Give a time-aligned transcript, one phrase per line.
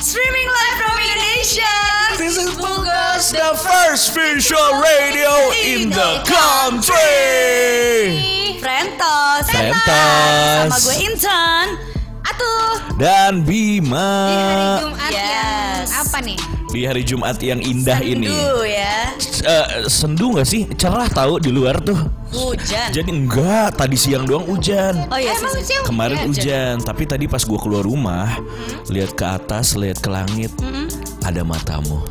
[0.00, 1.74] Streaming live from Indonesia.
[2.18, 7.02] This is Bugas, the first visual radio in the country.
[8.62, 9.50] Frentos.
[9.50, 10.70] Frentos.
[10.70, 11.66] Sama gue Intan.
[12.22, 12.94] Atuh.
[12.94, 15.90] Dan Bima Jumat Yes.
[15.90, 16.38] yang apa nih?
[16.68, 18.28] Di hari Jumat yang indah ini.
[18.28, 18.96] Sendu ya.
[19.38, 20.62] Eh, sendu nggak sih?
[20.76, 21.96] Cerah tahu di luar tuh.
[22.28, 22.92] Hujan.
[22.92, 25.08] Jadi enggak, tadi siang doang hujan.
[25.08, 25.72] Oh iya Emang sih.
[25.72, 28.92] sih Kemarin hujan, tapi tadi pas gua keluar rumah, Hmm.
[28.92, 30.52] lihat ke atas, lihat ke langit,
[31.24, 32.04] ada matamu.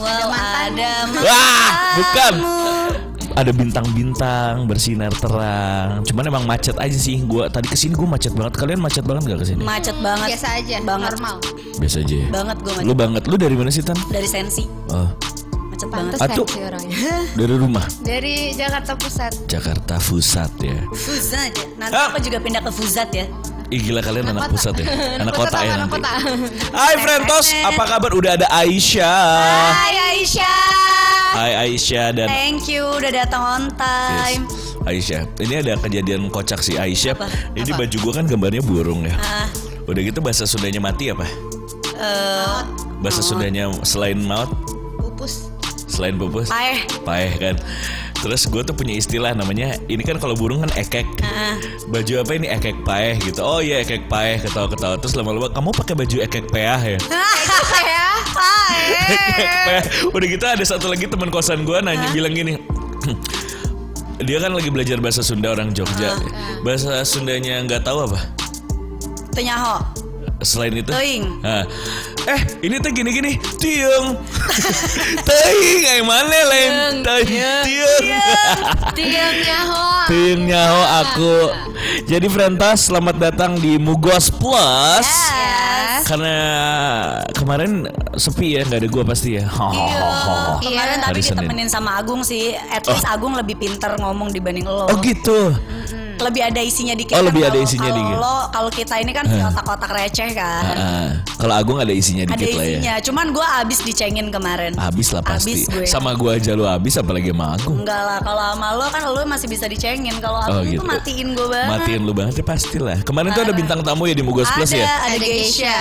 [0.00, 2.34] Wow, ada Wah, bukan.
[3.34, 6.02] Ada bintang-bintang bersinar terang.
[6.02, 7.20] Cuman emang macet aja sih.
[7.22, 8.54] Gua tadi ke sini gua macet banget.
[8.54, 9.62] Kalian macet banget gak ke sini?
[9.62, 10.28] macet banget.
[10.30, 11.08] Biasa aja, Banget.
[11.10, 11.36] normal.
[11.74, 12.14] Biasa aja.
[12.14, 12.26] ya?
[12.28, 12.86] Banget gue macet.
[12.86, 13.22] Lu banget.
[13.24, 13.96] Lu dari mana sih Tan?
[14.06, 14.64] Dari sensi.
[14.88, 15.08] Oh,
[15.68, 16.14] Macet banget.
[16.16, 16.46] Atuh.
[17.40, 17.84] dari rumah.
[18.00, 19.32] Dari Jakarta Pusat.
[19.46, 20.78] Jakarta Pusat ya.
[20.92, 21.64] Fuzat ya.
[21.76, 22.12] Nanti Ah.
[22.12, 23.24] aku juga pindah ke Fuzat ya.
[23.72, 24.86] Ih gila kalian anak, pusat ya.
[25.16, 25.96] Anak kota apa ya anak nanti.
[25.96, 26.12] kota?
[26.70, 28.12] Hai Frentos, apa kabar?
[28.12, 29.72] Udah ada Aisyah.
[29.72, 30.60] Hai Aisyah.
[31.32, 34.44] Hai Aisyah dan Thank you udah datang on time.
[34.84, 35.24] Aisyah.
[35.40, 37.16] Ini ada kejadian kocak sih Aisyah.
[37.16, 37.32] Apa?
[37.54, 39.16] Ini baju gua kan gambarnya burung ya.
[39.16, 39.48] Ah,
[39.82, 41.24] Udah gitu bahasa Sundanya mati apa?
[41.96, 42.58] eh,
[43.00, 44.52] Bahasa Sundanya selain maut,
[44.96, 45.48] Pupus.
[45.88, 46.84] selain pupus, paeh.
[47.02, 47.56] paeh kan.
[48.22, 51.02] Terus gue tuh punya istilah namanya ini kan kalau burung kan ekek.
[51.26, 51.58] Ah,
[51.90, 53.42] Baju apa ini ekek paeh gitu.
[53.42, 54.94] Oh iya ekek paeh ketawa-ketawa.
[55.02, 56.98] Terus lama-lama kamu pakai baju ekek peah ya?
[56.98, 56.98] ya?
[59.12, 59.84] Ekek peah.
[60.14, 62.62] Udah gitu ada satu lagi teman kosan gue nanya bilang gini.
[64.26, 66.14] Dia kan lagi belajar bahasa Sunda orang Jogja.
[66.62, 68.22] Bahasa Sundanya nggak tahu apa?
[69.34, 69.82] Tenyaho.
[70.42, 71.38] Selain itu, Teuing.
[71.42, 71.62] Nah,
[72.22, 74.14] eh ini tuh gini-gini, tiung,
[75.26, 77.62] tiung, kayak mana lain, tiung,
[78.94, 79.82] tiung, nyaho.
[80.06, 81.34] tiung nyaho aku.
[82.10, 85.02] Jadi Frentas, selamat datang di Mugos Plus.
[85.02, 86.06] Yes.
[86.06, 86.36] Karena
[87.34, 89.46] kemarin sepi ya, nggak ada gua pasti ya.
[89.50, 91.02] Kemarin Iya.
[91.02, 91.42] tapi Hari Senin.
[91.42, 92.54] ditemenin sama Agung sih.
[92.54, 94.86] At least Agung lebih pinter ngomong dibanding lo.
[94.86, 95.54] Oh gitu.
[96.22, 97.12] Lebih ada isinya dikit.
[97.12, 98.16] Oh, kan lebih ada kalau- isinya kalau dikit.
[98.16, 100.64] Lo kalau kita ini kan otak-otak receh kan.
[100.64, 102.70] Ah, kalau Agung ada isinya ada dikit lah ya.
[102.72, 102.94] isinya.
[103.00, 104.72] Cuman gue abis dicengin kemarin.
[104.74, 105.52] Habis lah pasti.
[105.52, 105.84] Abis gue.
[105.84, 107.82] Sama gua aja lu habis, apalagi sama Agung.
[107.82, 110.14] Enggak lah, kalau sama lo kan lo masih bisa dicengin.
[110.16, 110.78] Kalau Oh, Agung gitu.
[110.78, 111.70] itu matiin gue banget.
[111.72, 112.98] Matiin lu banget ya pastilah.
[113.02, 114.84] Kemarin tuh ada bintang tamu ya di Mugos ada, Plus ya.
[114.84, 115.40] ada Ada Geisha.
[115.42, 115.78] Geisha.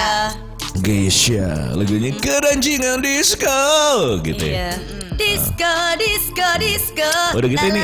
[0.74, 3.62] Geisha lagunya keranjingan disco
[4.24, 4.72] gitu ya.
[4.72, 4.72] Iya.
[5.22, 7.12] Disco, disco, disco.
[7.38, 7.82] Udah gitu ini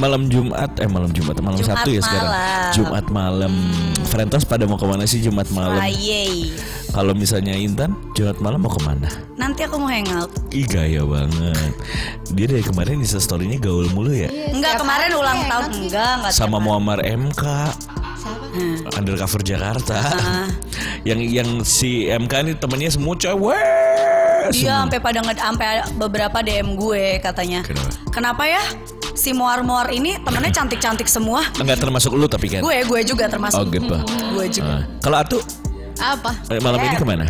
[0.00, 2.30] malam Jumat eh malam Jumat malam Jumat Sabtu ya sekarang.
[2.32, 2.40] malam.
[2.40, 2.72] Hmm.
[2.72, 3.52] Jumat malam.
[4.08, 5.84] Frentos pada mau ke mana sih Jumat malam?
[6.88, 9.04] Kalau misalnya Intan Jumat malam mau ke mana?
[9.36, 10.32] Nanti aku mau hangout.
[10.48, 11.72] Ih gaya banget.
[12.32, 14.32] Dia dari kemarin Insta story-nya gaul mulu ya.
[14.32, 16.32] Enggak, Setiap kemarin ulang tahun enggak, enggak.
[16.32, 16.64] Sama tiap.
[16.64, 17.44] Muammar MK
[18.18, 18.96] Siapa?
[18.96, 19.98] Undercover Jakarta.
[20.00, 20.46] Ah.
[21.06, 24.07] yang yang si MK ini temennya semua cewek.
[24.50, 24.78] Dia semua.
[24.82, 27.60] sampai pada nge- sampai beberapa DM gue katanya.
[27.62, 27.90] Kenapa?
[28.08, 28.62] Kenapa ya?
[29.12, 31.42] Si muar-muar ini temennya cantik-cantik semua.
[31.54, 32.60] Enggak termasuk lu tapi kan.
[32.60, 33.58] Gue, gue juga termasuk.
[33.58, 33.96] Oh gitu.
[34.32, 34.74] Gue juga.
[34.74, 34.82] Ah.
[34.98, 35.38] Kalau Atu
[35.96, 36.30] Apa?
[36.48, 37.26] eh, malam ini ke mana?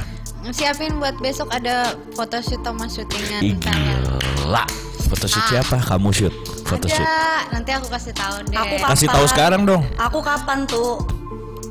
[0.48, 3.96] Siapin buat besok ada photoshoot sama syutingan Ih ntar ya.
[4.38, 4.64] gila.
[5.06, 5.76] Photoshoot siapa?
[5.82, 6.32] Kamu shoot.
[6.62, 7.00] Photoshoot.
[7.00, 7.20] Ada,
[7.50, 8.52] nanti aku kasih tahu deh.
[8.54, 8.88] Aku kapan?
[8.92, 9.82] Kasih tahu sekarang dong.
[9.98, 11.00] Aku kapan tuh?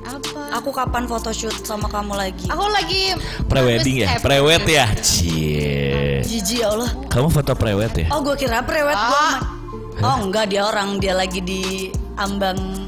[0.07, 0.63] Apa?
[0.63, 2.47] Aku kapan photoshoot sama kamu lagi?
[2.47, 3.12] Aku lagi
[3.51, 4.07] Prewedding ya?
[4.23, 4.85] Prewed ya?
[5.03, 6.23] Cie.
[6.23, 6.90] Jijik ya Allah.
[7.12, 8.07] Kamu foto prewed ya?
[8.16, 8.95] Oh gue kira prewed.
[8.95, 9.44] Ah.
[10.00, 12.88] Oh enggak dia orang dia lagi di ambang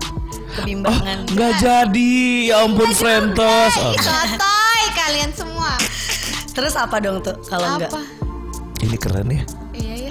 [0.55, 1.27] kebimbangan.
[1.35, 2.15] Nggak jadi.
[2.53, 3.73] Ya ampun Frentos.
[3.75, 5.75] Oh, Sotoy kalian semua.
[6.55, 7.91] Terus apa dong tuh kalau enggak?
[7.91, 8.01] Apa?
[8.79, 9.43] ini keren ya.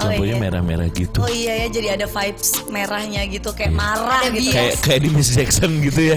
[0.08, 0.16] Iya ya.
[0.16, 0.42] Oh, Lampunya iya.
[0.42, 1.18] merah-merah gitu.
[1.20, 4.50] Oh iya ya jadi ada vibes merahnya gitu kayak marah Ada gitu.
[4.50, 6.16] Kayak kayak di Miss Jackson gitu ya.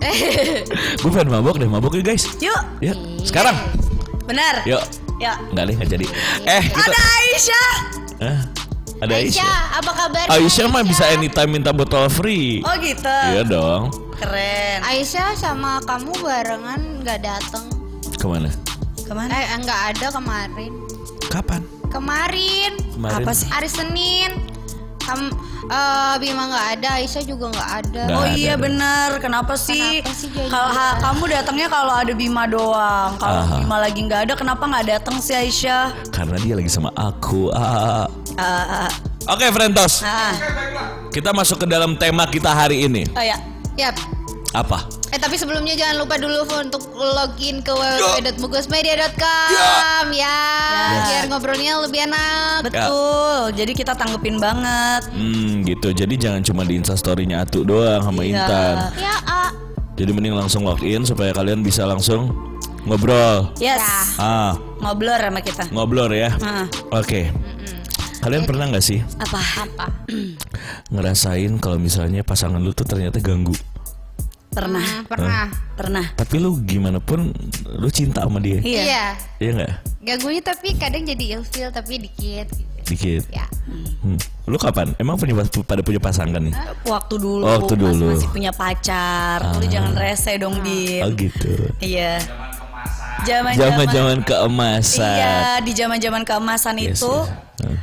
[1.00, 2.24] Gue pengen mabok deh, mabok yuk guys.
[2.38, 2.92] Yuk, Ya,
[3.22, 3.56] sekarang.
[4.24, 4.64] benar.
[4.64, 4.82] Yuk.
[5.16, 5.40] Ya.
[5.48, 6.06] Enggak deh, nggak jadi.
[6.44, 7.70] Eh, kita Ada Aisyah.
[8.16, 8.40] Ah,
[8.98, 9.44] ada Aisyah.
[9.44, 10.24] Aisyah, apa kabar?
[10.28, 12.60] Aisyah mah bisa anytime minta botol free.
[12.60, 13.16] Oh gitu.
[13.32, 13.88] Iya dong.
[14.16, 14.80] Keren.
[14.82, 17.64] Aisyah sama kamu barengan nggak datang.
[18.16, 18.52] Ke mana?
[18.98, 19.32] Ke mana?
[19.32, 20.72] Eh nggak ada kemarin.
[21.26, 21.60] Kapan?
[21.96, 23.16] Kemarin Kemarin.
[23.18, 23.48] Apa sih?
[23.48, 24.30] hari Senin.
[24.98, 25.30] Kamu
[25.66, 28.02] eh, Bima nggak ada, Aisyah juga nggak ada.
[28.04, 29.08] Nggak Oh ada iya benar.
[29.18, 30.02] Kenapa sih?
[30.02, 33.14] Kenapa sih ha- nggak kamu datangnya kalau ada Bima doang.
[33.16, 33.42] Kalau.
[33.56, 35.94] Bima lagi nggak ada, kenapa nggak datang sih Aisyah?
[36.10, 37.54] Karena dia lagi sama aku.
[37.54, 38.10] Ah.
[38.36, 38.90] Ah, ah,
[39.32, 40.04] Oke, Frentos.
[40.04, 40.34] ah.
[41.08, 43.08] Kita masuk ke dalam tema kita hari ini.
[43.14, 43.38] Oh ya.
[43.76, 44.15] Yap.
[44.56, 44.88] Apa?
[45.12, 50.40] Eh tapi sebelumnya jangan lupa dulu untuk login ke www.mugosmedia.com ya,
[51.04, 52.64] biar ngobrolnya lebih enak.
[52.64, 53.52] Betul.
[53.52, 55.12] Jadi kita tanggepin banget.
[55.12, 55.92] Hmm, gitu.
[55.92, 58.32] Jadi jangan cuma di Instastory-nya Atu doang sama Iya.
[58.32, 58.74] Intan.
[58.96, 59.52] Ya, A.
[59.96, 62.32] Jadi mending langsung login supaya kalian bisa langsung
[62.86, 63.50] Ngobrol.
[63.58, 63.82] Yes.
[63.82, 63.96] Ya.
[64.16, 65.64] Ah, Ngobrol sama kita.
[65.68, 66.32] ngobrol ya.
[66.38, 66.64] Ah.
[66.94, 67.28] Oke.
[68.16, 69.38] Kalian pernah nggak sih Apa?
[69.38, 69.86] Apa?
[70.94, 73.54] ngerasain kalau misalnya pasangan lu tuh ternyata ganggu?
[74.56, 74.80] Pernah.
[74.80, 75.44] Hmm, pernah.
[75.76, 76.06] Pernah.
[76.16, 77.28] Tapi lu gimana pun
[77.68, 78.56] lu cinta sama dia.
[78.64, 78.80] Iya.
[78.82, 79.04] Iya.
[79.36, 79.72] Iya nggak?
[80.00, 82.48] Ganggunya tapi kadang jadi ilfeel tapi dikit.
[82.48, 82.80] gitu.
[82.88, 83.22] Dikit.
[83.28, 83.44] Ya.
[84.00, 84.16] Hmm.
[84.48, 84.96] Lu kapan?
[84.96, 86.54] Emang punya pada punya pasangan nih?
[86.88, 88.08] Waktu dulu, Waktu pas dulu.
[88.16, 91.04] masih punya pacar, lu jangan rese dong di.
[91.04, 91.50] Oh gitu.
[91.82, 92.22] Iya.
[93.26, 95.18] Zaman Zaman-zaman keemasan.
[95.18, 95.36] Iya,
[95.66, 97.64] di zaman-zaman keemasan Yes, itu yes.
[97.66, 97.76] Hmm.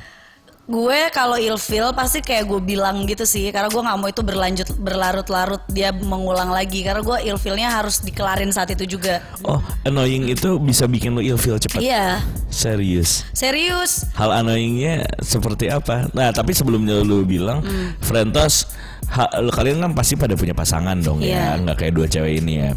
[0.63, 4.71] Gue kalau ilfil pasti kayak gue bilang gitu sih karena gue nggak mau itu berlanjut
[4.79, 10.55] berlarut-larut dia mengulang lagi karena gue ilfilnya harus dikelarin saat itu juga Oh, annoying itu
[10.57, 11.83] bisa bikin lu ilfeel cepat.
[11.83, 13.27] iya Serius.
[13.35, 16.07] serius Hal annoyingnya seperti apa?
[16.11, 17.91] Nah, tapi sebelumnya lu bilang, Hmm.
[17.99, 18.71] Frentos,
[19.09, 21.59] ha- lu kalian kan pasti pada punya pasangan dong ya, Iya.
[21.59, 22.71] nggak kayak dua cewek ini ya.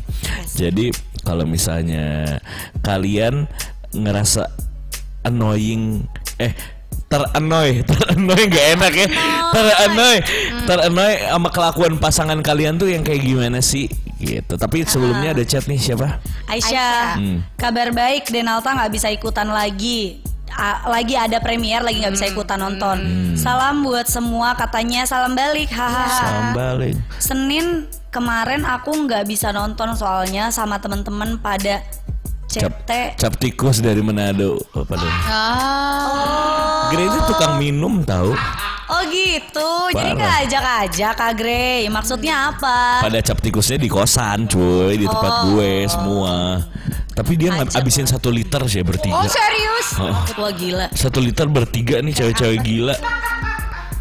[0.58, 0.90] Jadi
[1.22, 2.40] kalau misalnya
[2.80, 3.46] kalian
[3.92, 4.50] ngerasa
[5.22, 6.02] annoying,
[6.36, 6.50] eh
[7.06, 9.06] terannoy, terannoy gak enak ya,
[9.50, 10.16] terannoy,
[10.64, 13.86] terannoy sama kelakuan pasangan kalian tuh yang kayak gimana sih?
[14.16, 14.56] Gitu.
[14.56, 16.18] Tapi sebelumnya ada chat nih siapa?
[16.48, 17.44] Aisyah, Hmm.
[17.54, 20.24] kabar baik Denalta nggak bisa ikutan lagi.
[20.56, 22.96] A- lagi ada premier lagi nggak bisa ikutan nonton.
[23.36, 26.16] Salam buat semua katanya salam balik hahaha.
[26.16, 26.94] Salam balik.
[27.20, 31.84] Senin kemarin aku nggak bisa nonton soalnya sama teman-teman pada
[32.58, 32.74] Cap,
[33.14, 34.56] cap tikus dari Manado.
[34.72, 35.14] Apa dong?
[35.26, 36.88] Oh.
[36.88, 38.32] Grey itu tukang minum tahu.
[38.86, 40.14] Oh gitu, jadi Parah.
[40.14, 41.90] nggak ajak-ajak Kak Grey.
[41.90, 43.02] Maksudnya apa?
[43.02, 45.42] Pada cap tikusnya di kosan, cuy, di tempat Oh.
[45.50, 46.62] gue semua.
[47.10, 49.16] Tapi dia ngab- abisin satu liter sih bertiga.
[49.16, 49.86] Oh serius?
[50.36, 50.86] Wah gila.
[50.92, 52.94] Satu liter bertiga nih cewek-cewek gila.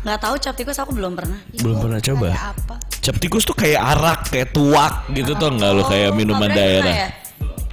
[0.02, 1.40] Nggak tahu cap tikus aku belum pernah.
[1.58, 2.28] Belum pernah coba.
[2.30, 2.76] Kayak apa?
[3.02, 6.62] Cap tikus tuh kayak arak, kayak tuak gitu tuh enggak lo kayak minuman Kak Grey
[6.62, 6.94] pernah daerah.
[6.94, 7.10] ya?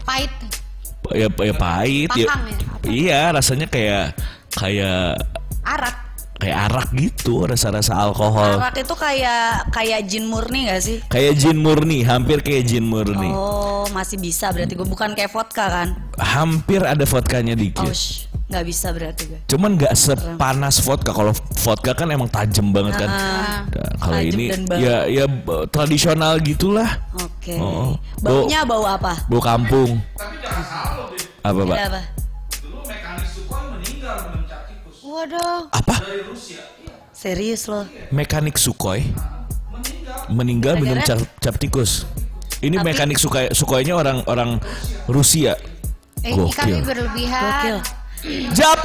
[0.02, 0.32] Pahit.
[1.10, 2.25] Ya, ya pahit ya.
[2.25, 2.28] Ya?
[2.87, 4.14] Iya, rasanya kayak
[4.54, 5.19] kayak
[5.66, 5.96] Arak.
[6.38, 8.58] kayak arak gitu, rasa-rasa alkohol.
[8.58, 10.99] Arak itu kayak kayak jin murni gak sih?
[11.06, 13.31] Kayak jin murni, hampir kayak jin murni.
[13.31, 15.88] Oh masih bisa berarti gue bukan kayak vodka kan?
[16.19, 17.94] Hampir ada vodkanya Oh dikit.
[17.94, 19.40] sh, nggak bisa berarti gue.
[19.49, 21.16] Cuman nggak sepanas vodka.
[21.16, 21.32] Kalau
[21.64, 23.08] vodka kan emang tajam banget kan.
[23.08, 23.64] Ah.
[23.64, 25.25] Nah, kalau ini ya ya
[25.72, 27.00] tradisional gitulah.
[27.16, 27.56] Oke.
[27.56, 27.96] Oh.
[28.20, 29.25] Baunya bau apa?
[29.26, 29.96] Bau kampung.
[31.40, 31.78] Apa pak?
[31.88, 32.00] Apa?
[35.02, 35.69] Waduh.
[35.72, 35.96] Apa?
[37.12, 37.88] Serius loh.
[38.12, 39.06] Mekanik Sukhoi
[40.31, 42.05] meninggal minum cap, cap tikus.
[42.62, 44.50] Ini mekanik Sukhoi Sukhoinya orang orang
[45.10, 45.58] Rusia.
[46.22, 46.87] Eh, ini kami Gokil.
[46.87, 47.43] berlebihan.
[47.43, 47.78] Gokil.
[48.54, 48.78] Jap.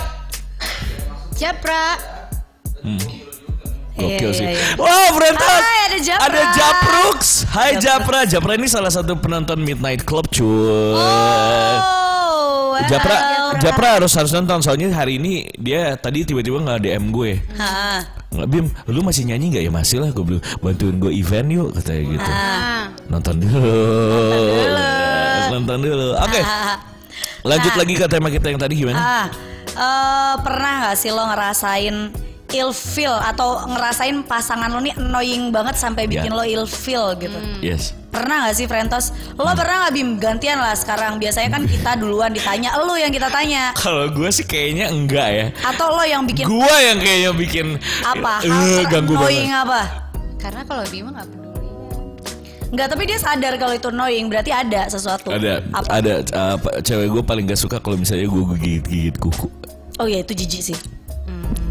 [1.38, 1.94] Japra.
[3.98, 4.46] Gokil Iya, sih.
[4.46, 4.66] iya, iya.
[4.78, 5.14] Wow.
[5.18, 6.26] Hai, ada Japra.
[6.26, 7.22] Ada Japrux.
[7.50, 8.20] Hai Japra.
[8.26, 10.46] Japra ini salah satu penonton Midnight Club, cuy.
[10.46, 10.98] Oh,
[12.74, 12.82] wow.
[12.86, 13.18] Japra,
[13.58, 17.42] Japra harus harus nonton soalnya hari ini dia tadi tiba-tiba nggak DM gue.
[18.34, 21.70] Nggak Bim, lu masih nyanyi nggak ya masih lah gue bilang bantuin gue event yuk
[21.78, 22.30] katanya gitu.
[22.34, 22.86] Ah.
[23.10, 23.74] Nonton dulu.
[25.58, 26.08] Nonton dulu.
[26.22, 26.42] Oke.
[27.48, 28.98] Lanjut lagi ke tema kita yang tadi gimana?
[28.98, 29.26] Ah,
[29.68, 31.96] eh, pernah nggak sih lo ngerasain
[32.48, 36.34] ilfeel atau ngerasain pasangan lo nih annoying banget sampai bikin Ya.
[36.34, 37.40] lo ilfeel gitu?
[37.60, 37.92] Yes.
[38.08, 39.06] Pernah gak sih Frentos?
[39.36, 40.18] Lo pernah gak Bim?
[40.18, 44.42] Gantian lah sekarang Biasanya kan kita duluan ditanya Lo yang kita tanya Kalau gue sih
[44.42, 45.46] kayaknya enggak ya.
[45.62, 47.68] Atau lo yang bikin Gue yang kayaknya bikin
[48.02, 48.42] apa?
[48.42, 49.62] eh, Hal ganggu annoying banget.
[49.62, 49.82] apa?
[50.40, 51.47] Karena kalau Bima nggak peduli.
[52.68, 55.88] Enggak, tapi dia sadar kalau itu annoying Berarti ada sesuatu Ada apa?
[55.88, 59.48] ada uh, apa, cewek gue paling gak suka kalau misalnya gue gigit-gigit kuku.
[59.98, 60.78] Oh iya itu jijik sih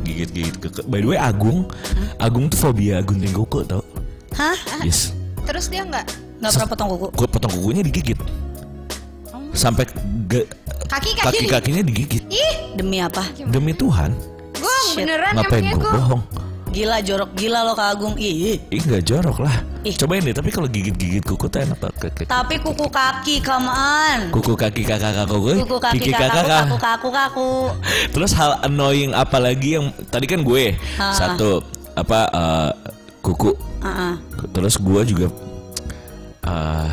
[0.03, 0.81] Gigit-gigit kuku.
[0.88, 1.69] By the way Agung,
[2.17, 3.85] Agung tuh fobia gunting kuku tau?
[4.33, 4.57] Hah?
[4.81, 5.12] Yes.
[5.45, 7.07] Terus dia nggak Gak pernah potong kuku?
[7.12, 8.19] Gue potong kukunya digigit.
[9.53, 9.88] Sampai
[10.29, 10.49] ge-
[10.87, 11.25] kaki kaki.
[11.49, 12.25] kaki-kakinya digigit.
[12.29, 13.25] Ih, Demi apa?
[13.49, 14.12] Demi Tuhan.
[14.53, 16.23] gue beneran Ngapain gue bohong?
[16.73, 19.57] Gila jorok gila lo Kak Agung Ih Ih nggak jorok lah.
[19.87, 19.95] Ih.
[19.95, 20.35] Cobain deh.
[20.35, 22.26] Tapi kalau gigit-gigit kuku tuh enak banget.
[22.26, 25.55] Tapi kuku kaki come on Kuku kaki kakak kakak gue.
[25.62, 26.62] Kuku kaki Kiki kakak kakak.
[26.66, 27.50] kaku kaku kaku
[28.14, 31.14] Terus hal annoying apa lagi yang tadi kan gue Ah.
[31.14, 31.62] satu
[31.95, 32.71] apa eh,
[33.21, 33.55] kuku.
[33.81, 34.14] Heeh.
[34.50, 35.26] Terus gue juga
[36.43, 36.90] eh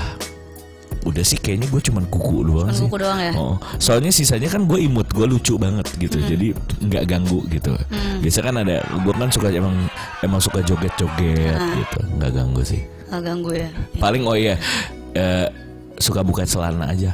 [1.03, 2.83] udah sih kayaknya gue cuman kuku doang Cuman sih.
[2.87, 3.33] kuku doang ya?
[3.35, 6.17] Oh, soalnya sisanya kan gue imut, gue lucu banget gitu.
[6.19, 7.75] Jadi nggak ganggu gitu.
[8.23, 9.75] Biasa kan ada gue kan suka emang
[10.23, 11.99] emang suka joget-joget gitu.
[12.19, 12.81] nggak ganggu sih.
[13.13, 13.69] Gak ganggu ya
[14.01, 14.57] Paling oh iya
[15.13, 15.45] eh,
[16.01, 17.13] suka buka celana aja.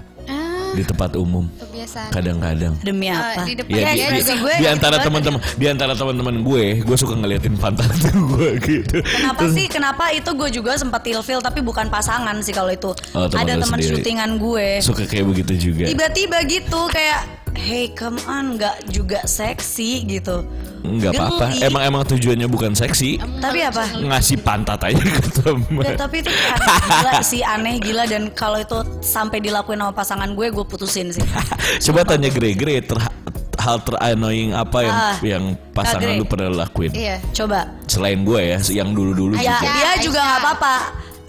[0.70, 1.46] Di tempat umum.
[1.50, 2.10] Kebiasaan.
[2.12, 2.74] Kadang-kadang.
[2.82, 3.42] Demi Eh, apa?
[3.44, 6.64] di depan Ya, dia di, di, juga gue di antara teman-teman di antara teman-teman gue,
[6.82, 7.90] gue suka ngeliatin pantat
[8.36, 8.98] gue gitu.
[9.02, 9.66] Kenapa sih?
[9.66, 12.92] Kenapa itu gue juga sempat ilfil tapi bukan pasangan sih kalau itu.
[13.14, 14.80] Oh, teman Ada teman syutingan gue.
[14.80, 15.90] Suka kayak begitu juga.
[15.90, 20.48] Tiba-tiba gitu kayak hey come on nggak juga seksi gitu.
[20.80, 21.60] Enggak apa-apa.
[21.60, 23.20] Emang emang tujuannya bukan seksi.
[23.20, 23.84] Tapi apa?
[24.00, 25.84] Ngasih pantat aja ke temen.
[25.94, 30.48] Tapi itu aneh gila sih aneh gila dan kalau itu sampai dilakuin sama pasangan gue
[30.48, 31.24] gue putusin sih.
[31.86, 33.12] Coba tanya Gre-Gre ter-
[33.60, 35.44] hal terannoying apa yang Ah, yang
[35.76, 36.18] pasangan Gre.
[36.18, 36.96] lu pernah lakuin?
[36.96, 37.20] Iya.
[37.36, 37.68] Coba.
[37.86, 39.68] Selain gue ya, yang dulu-dulu Ya juga.
[39.76, 40.76] dia juga nggak apa-apa.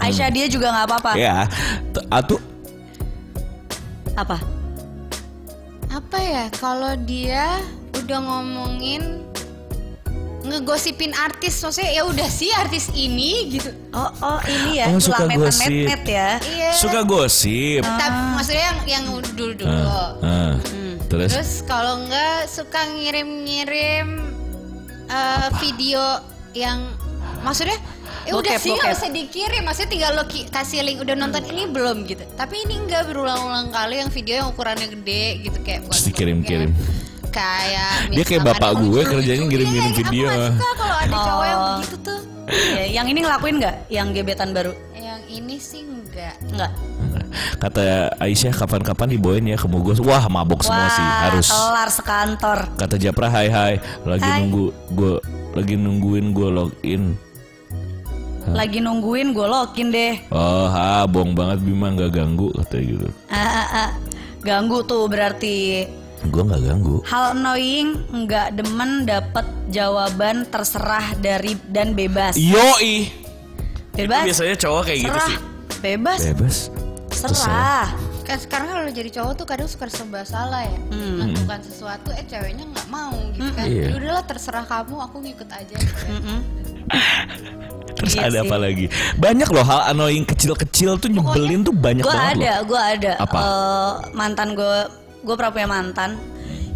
[0.01, 1.11] Aisyah dia juga nggak apa-apa.
[1.19, 1.45] Ya,
[2.09, 2.39] atuh
[4.15, 4.60] Apa?
[5.91, 6.45] Apa ya?
[6.55, 7.59] Kalau dia
[7.99, 9.27] udah ngomongin
[10.47, 13.71] ngegosipin artis, maksudnya ya udah sih artis ini gitu.
[13.91, 14.87] Oh oh ini ya.
[14.95, 15.67] Oh, suka gosip.
[15.67, 16.31] met-met ya.
[16.39, 16.71] Iya.
[16.79, 17.83] suka gosip.
[17.83, 19.05] Tapi maksudnya yang yang
[19.35, 19.71] dulu dulu.
[19.87, 20.55] Ah, ah.
[21.11, 24.07] Terus Terus kalau enggak suka ngirim-ngirim
[25.11, 26.23] eh, video
[26.55, 26.87] yang
[27.43, 27.79] maksudnya
[28.31, 32.07] ya udah sih nggak usah dikirim, maksudnya tinggal lo kasih link udah nonton ini belum
[32.07, 32.23] gitu.
[32.39, 36.71] Tapi ini enggak berulang-ulang kali yang video yang ukurannya gede gitu kayak buat dikirim-kirim.
[37.31, 40.27] Kayak Dia kayak bapak gue kerjanya ngirim-ngirim Iya, video.
[40.27, 41.71] Aku gak suka kalau ada cowok yang Oh.
[41.79, 42.21] begitu tuh.
[42.51, 43.77] Ya, yang ini ngelakuin nggak?
[43.87, 44.73] Yang gebetan baru?
[44.99, 46.35] Yang ini sih enggak.
[46.43, 46.73] Enggak.
[47.63, 50.03] kata Aisyah kapan-kapan dibawain ya ke Mugos.
[50.03, 51.47] Wah, mabok semua sih, harus.
[51.47, 52.59] kelar sekantor.
[52.75, 54.43] Kata Japra hai hai, lagi Hai.
[54.43, 55.15] nunggu gue
[55.55, 57.15] lagi nungguin gue login.
[58.47, 60.15] Lagi nungguin gue lokin deh.
[60.29, 63.09] Oh, ha, bohong banget Bima nggak ganggu kata gitu.
[63.27, 63.91] Ah, ah, ah.
[64.41, 65.85] Ganggu tuh berarti
[66.23, 67.01] Gue nggak ganggu.
[67.05, 72.37] hal annoying nggak demen dapet jawaban terserah dari dan bebas.
[72.37, 73.09] Yoi.
[73.93, 74.25] Bebas.
[74.25, 75.29] Biasanya cowok kayak gitu Serah.
[75.29, 75.39] sih.
[75.79, 76.21] Bebas.
[76.27, 76.57] Bebas.
[77.11, 77.89] Serah.
[78.21, 80.79] Kan sekarang kalau jadi cowok tuh kadang suka serba salah ya.
[80.89, 83.65] Melakukan sesuatu eh ceweknya nggak mau gitu kan.
[83.65, 83.85] Iya.
[83.91, 85.77] Ya udahlah terserah kamu, aku ngikut aja.
[85.77, 86.05] gitu.
[88.01, 88.45] Terus Iya ada sih.
[88.45, 88.87] apa lagi?
[89.15, 92.59] Banyak loh hal annoying kecil-kecil tuh nyebelin tuh banyak Gue banget ada, loh.
[92.67, 93.13] gue ada.
[93.19, 93.39] Apa?
[93.39, 94.77] Eh, mantan gue,
[95.21, 96.11] gue pernah punya mantan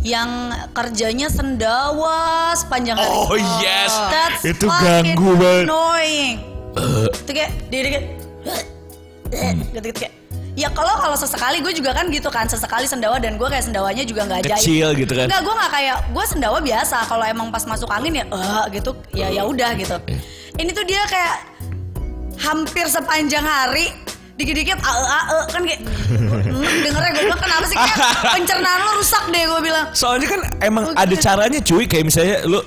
[0.00, 0.28] yang
[0.70, 3.08] kerjanya sendawa sepanjang hari.
[3.10, 5.64] Oh yes, That's itu ganggu banget.
[5.64, 6.36] Annoying.
[7.08, 7.80] itu kayak dia
[9.34, 9.56] Hmm.
[9.72, 10.14] gitu gitu kayak
[10.54, 14.06] ya kalau kalau sesekali gue juga kan gitu kan sesekali sendawa dan gue kayak sendawanya
[14.06, 15.26] juga nggak ajaib Kecil gitu kan.
[15.26, 16.96] Enggak, gue nggak kayak gue sendawa biasa.
[17.04, 19.96] Kalau emang pas masuk angin ya, eh gitu, ya ya udah gitu.
[20.54, 21.36] Ini tuh dia kayak
[22.40, 23.90] hampir sepanjang hari
[24.34, 26.42] dikit-dikit ae ae kan kayak "Hmm,
[26.82, 27.98] dengernya gue bilang kenapa sih kayak
[28.34, 31.22] pencernaan lo rusak deh gue bilang Soalnya kan emang Oh, ada gitu.
[31.22, 32.58] caranya cuy kayak misalnya lu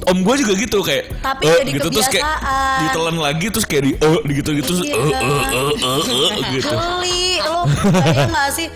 [0.00, 2.78] Om gue juga gitu kayak Tapi eh, jadi gitu terus kayak kebiasaan.
[2.80, 6.70] ditelan lagi terus kayak di eh gitu gitu terus eh eh eh eh eh, gitu.
[6.70, 7.60] geli lo
[7.92, 8.66] kayak nggak sih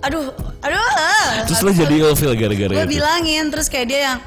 [0.00, 0.80] aduh aduh.
[1.44, 4.18] Terus lu jadi ilfil gara-gara gue bilangin terus kayak dia yang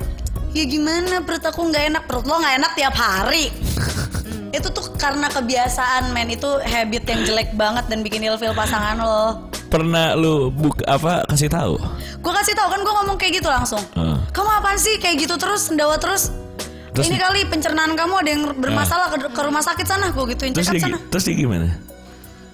[0.54, 3.50] ya gimana perut aku nggak enak perut lo nggak enak tiap hari.
[3.50, 4.50] Hmm.
[4.58, 6.30] itu tuh karena kebiasaan men.
[6.30, 9.50] Itu habit yang jelek banget dan bikin ilfil pasangan lo.
[9.68, 11.82] Pernah lu buka apa kasih tahu?
[12.24, 13.82] gue kasih tau kan gue ngomong kayak gitu langsung.
[13.98, 14.16] Heeh.
[14.32, 14.96] kamu apaan sih?
[15.02, 16.30] Kayak gitu terus sendawa terus.
[16.94, 20.14] Terus- ini kali pencernaan kamu ada yang bermasalah ke, ke rumah sakit sana?
[20.14, 21.02] Gue gituin Terus dia, sana.
[21.10, 21.74] terus dia gimana?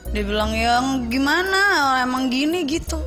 [0.09, 1.59] dia bilang yang gimana?
[2.01, 2.97] Emang gini gitu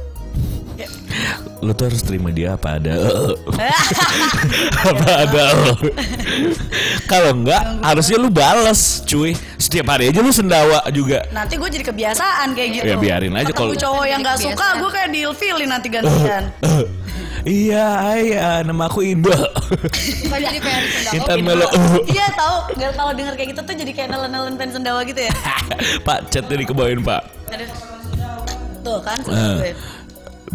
[1.58, 2.94] Lu tuh harus terima dia apa ada
[4.84, 5.44] apa ada
[7.04, 11.84] Kalau enggak harusnya lu bales cuy Setiap hari aja lu sendawa juga nanti gue jadi
[11.84, 15.88] kebiasaan kayak gitu Ya, biarin aja kalau- cowok yang nggak suka gue kayak diilfilin nanti
[15.88, 16.44] gantian
[17.42, 17.86] Iya,
[18.22, 19.34] iya, nama aku Indah.
[19.34, 20.62] Kok jadi
[21.10, 21.42] Intan?
[21.42, 21.66] Melo.
[22.06, 25.34] iya tahu nggak kalau denger kayak gitu tuh jadi kayak nelen-nelen pen sendawa gitu ya
[26.06, 27.22] Pak, chatnya dikebawain Pak.
[27.50, 27.66] Aduh.
[28.82, 29.54] tuh kan Eh.
[29.58, 29.70] gue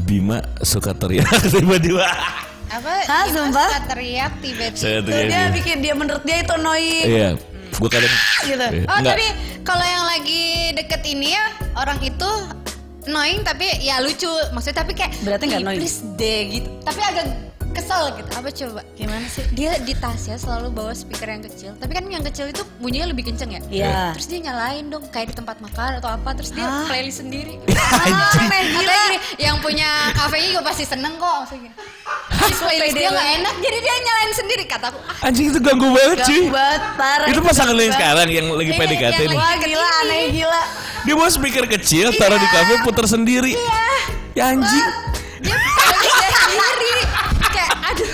[0.08, 2.08] Bima suka teriak tiba-tiba.
[2.68, 2.94] Apa?
[3.04, 3.68] Hah, sumpah?
[3.70, 5.04] suka teriak tiba-tiba.
[5.04, 5.28] Teriak.
[5.28, 5.54] dia gitu.
[5.54, 7.30] bikin dia menurut dia itu annoying Iya,
[7.70, 8.14] gue kadang.
[8.42, 9.14] gitu Eh, Oh enggak.
[9.14, 9.26] tapi
[9.62, 11.46] kalau yang lagi deket ini ya
[11.76, 12.32] orang itu
[13.04, 17.00] annoying tapi ya lucu maksudnya tapi kayak Berarti nggak "Ih, annoying?" please deh gitu tapi
[17.02, 17.26] agak
[17.78, 18.30] kesel gitu.
[18.34, 18.82] Apa coba?
[18.98, 19.46] Gimana sih?
[19.54, 21.72] Dia di tasnya selalu bawa speaker yang kecil.
[21.78, 23.62] Tapi kan yang kecil itu bunyinya lebih kenceng ya?
[23.70, 23.96] Iya.
[24.18, 26.90] terus dia nyalain dong kayak di tempat makan atau apa terus dia Hah?
[26.90, 27.62] playlist sendiri.
[27.98, 31.72] Ah, aneh Atau gila gini, yang punya kafenya juga pasti seneng kok maksudnya
[32.56, 35.00] playlist dia nggak enak jadi dia nyalain sendiri kataku.
[35.08, 35.28] Ah.
[35.28, 36.42] Anjing itu ganggu banget cuy.
[36.48, 39.38] Gak banget parah Itu pasangan yang sekarang yang lagi Iya, PDKT yang nih.
[39.38, 40.62] Wah gila aneh gila.
[41.08, 43.56] Dia bawa speaker kecil, taruh di kafe, putar sendiri.
[44.36, 44.88] Ya anjing.
[45.42, 47.04] dia playlist dia sendiri
[47.58, 48.10] kayak aduh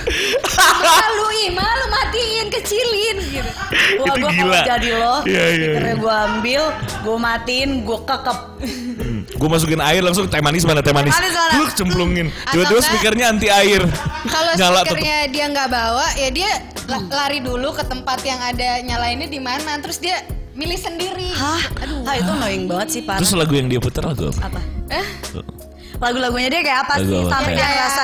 [0.82, 3.52] malu ih malu matiin kecilin gitu
[3.96, 4.54] Wah Itu gue gila.
[4.54, 5.66] kalau jadi lo Iya, iya.
[5.68, 6.63] Speakernya gue ambil
[7.02, 8.40] Gue matiin Gue kekep
[9.34, 11.12] gue masukin air langsung teh manis mana teh manis.
[11.54, 12.32] Lu cemplungin.
[12.48, 13.82] Tiba-tiba enggak- speakernya anti air.
[14.25, 14.96] Kalau Nyala tetep.
[14.96, 16.52] speakernya dia nggak bawa, ya dia
[16.86, 20.24] la- lari dulu ke tempat yang ada nyalainnya di mana, terus dia
[20.54, 21.28] milih sendiri.
[21.30, 21.60] Hah?
[21.78, 22.04] Aduh.
[22.04, 23.20] Ah, itu annoying banget sih parah.
[23.20, 24.48] Terus lagu yang dia putar lagu apa?
[24.48, 24.62] apa?
[24.90, 25.06] Eh,
[25.96, 28.04] Lagu-lagunya dia kayak apa Lagu sih sampai dia ngerasa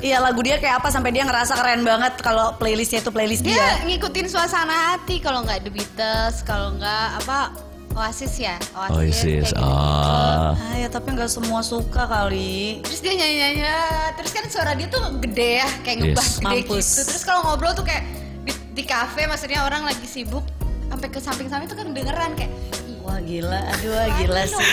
[0.00, 3.52] Iya lagu dia kayak apa sampai dia ngerasa keren banget kalau playlistnya itu playlist dia
[3.52, 3.84] dia.
[3.84, 7.52] ngikutin suasana hati kalau nggak The Beatles, kalau nggak apa
[7.90, 8.94] Oasis ya, Oasis.
[8.94, 9.50] Oasis.
[9.50, 9.60] kayak gitu.
[9.60, 10.54] Oh.
[10.54, 12.80] Ah ya tapi nggak semua suka kali.
[12.80, 13.66] Terus dia nyanyi-nyanyi,
[14.14, 16.32] terus kan suara dia tuh gede ya, kayak ngebas Yes.
[16.32, 16.86] gede Mampus.
[16.86, 17.00] gitu.
[17.04, 18.06] Terus kalau ngobrol tuh kayak
[18.40, 20.46] di, di kafe, maksudnya orang lagi sibuk,
[20.86, 22.52] sampai ke samping-samping tuh kan kedengeran kayak,
[22.86, 24.70] "Ih, Wah gila, aduh wah, gila sih.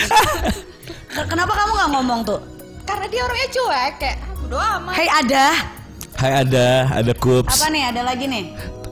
[1.30, 2.40] Kenapa kamu nggak ngomong tuh?
[2.80, 4.16] karena dia orangnya cuek, kayak
[4.50, 4.92] ah, bodo amat.
[4.96, 5.44] Hey ada,
[6.18, 7.54] Hai ada, ada Kups.
[7.54, 7.82] apa nih?
[7.84, 8.44] Ada lagi nih.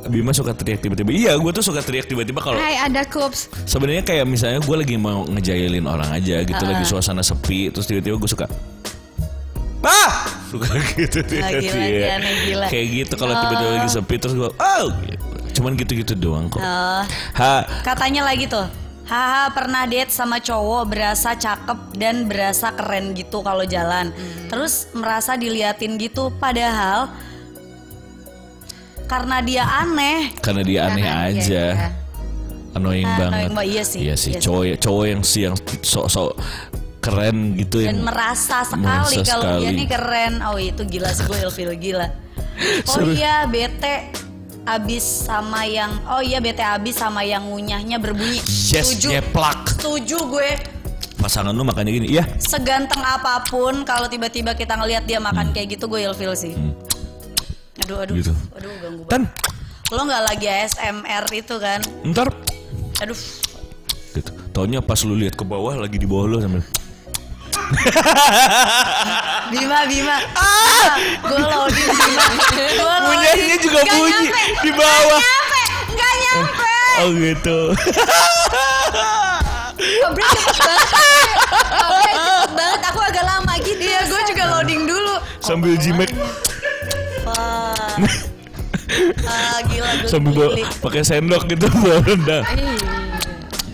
[0.07, 1.11] Bima suka teriak tiba-tiba.
[1.11, 3.51] Iya, gue tuh suka teriak tiba-tiba kalau Hai ada Kups.
[3.67, 8.15] sebenarnya kayak misalnya gue lagi mau ngejailin orang aja gitu, lagi suasana sepi, terus tiba-tiba
[8.17, 8.47] gue suka
[9.83, 10.27] Ah!
[10.47, 12.19] Suka gitu Ah, dia.
[12.19, 12.67] gila, gila.
[12.71, 14.87] Kayak gitu kalau tiba-tiba lagi sepi terus gue oh.
[15.51, 16.61] Cuman gitu-gitu doang kok.
[16.61, 17.03] Eh,
[17.35, 18.67] Ha, katanya lagi tuh.
[19.07, 24.11] Haha pernah date sama cowok berasa cakep dan berasa keren gitu kalau jalan.
[24.47, 27.15] Terus merasa diliatin gitu padahal
[29.07, 30.35] karena dia aneh.
[30.37, 31.65] karena dia aneh Karena dia- aja.
[31.71, 31.91] iya.
[32.75, 33.47] Annoying Ah, banget.
[33.49, 34.45] annoying iya sih, Iya sih, iya sih.
[34.45, 36.31] cowok cowok yang si yang sok-sok
[36.99, 40.33] keren gitu dan yang merasa sekali merasa kalau dia nih keren.
[40.43, 42.09] Oh itu gila sih gue ilfil gila.
[42.91, 44.11] Oh iya bete
[44.67, 48.43] abis sama yang oh iya bete abis sama yang ngunyahnya berbunyi.
[48.43, 49.15] Yes, Setuju.
[49.15, 49.79] nyeplak.
[49.79, 50.51] Setuju gue.
[51.17, 52.27] Pasangan lu makanya gini, iya.
[52.37, 56.53] Seganteng apa pun kalau tiba-tiba kita ngelihat dia makan kayak gitu gue ilfil sih.
[57.87, 58.13] Aduh aduh.
[58.13, 58.21] Hmm.
[58.21, 58.33] Gitu.
[58.59, 59.31] Aduh ganggu banget.
[59.95, 61.81] Lo nggak lagi ASMR itu kan?
[62.11, 62.29] ntar
[63.01, 63.19] Aduh.
[64.13, 64.31] gitu.
[64.51, 66.67] Taunya pas lu lihat ke bawah lagi di bawah lu sambil
[69.49, 70.17] Bima Bima.
[70.33, 72.27] Ah, gue loading Bima.
[72.51, 72.97] Gue.
[73.07, 74.43] Punyanya juga Nggak bunyi nyampe.
[74.59, 75.19] di bawah.
[75.19, 75.63] Nggak nyampe.
[75.89, 76.65] Nggak nyampe.
[76.97, 77.59] Oh gitu.
[79.77, 81.37] Ngobrol cepet banget.
[81.69, 83.83] Ngobrol cepet banget, aku agak lama gitu.
[83.83, 85.15] Iya, gue juga loading dulu.
[85.39, 86.11] sambil jimat,
[87.23, 87.71] Wah.
[89.23, 92.43] Ah, gila gue sambil bawa- pakai sendok gitu bawa rendang.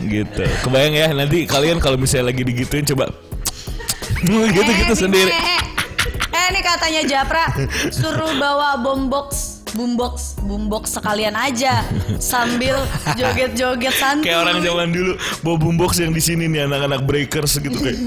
[0.03, 0.45] Gitu.
[0.61, 3.09] Kebayang ya nanti kalian kalau misalnya lagi digituin coba
[4.25, 5.31] gitu-gitu Eh, sendiri.
[5.31, 5.61] Eh,
[6.31, 7.45] eh, ini katanya Japra
[7.91, 11.83] suruh bawa boombox, boombox, boombox sekalian aja
[12.19, 12.79] sambil
[13.15, 14.31] joget-joget santai.
[14.31, 17.99] Kayak orang zaman dulu bawa boombox yang di sini nih anak-anak breakers gitu kayak.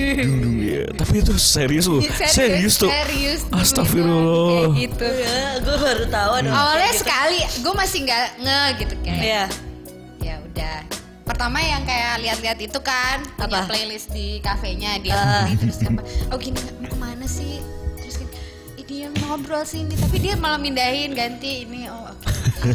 [0.00, 0.88] Dung, dung, ya.
[0.96, 2.00] Tapi itu serius loh.
[2.24, 2.88] Serius tuh.
[2.88, 3.44] Serius.
[3.52, 4.72] Astagfirullah.
[4.72, 5.06] Kayak gitu.
[5.12, 9.20] Ya, gue baru tahu ada Awalnya sekali, gue masih nggak nge gitu kayak.
[9.20, 9.44] Iya.
[10.20, 10.76] Ya udah.
[11.30, 13.70] Pertama yang kayak lihat-lihat itu kan punya Apa?
[13.70, 15.46] playlist di kafenya dia Ah.
[15.46, 16.02] sendiri, terus apa?
[16.28, 17.62] Oh gini mau ke mana sih?
[17.94, 18.30] Terus gini,
[18.74, 22.26] "Ih, dia ngobrol sini tapi dia malah mindahin ganti ini oh oke.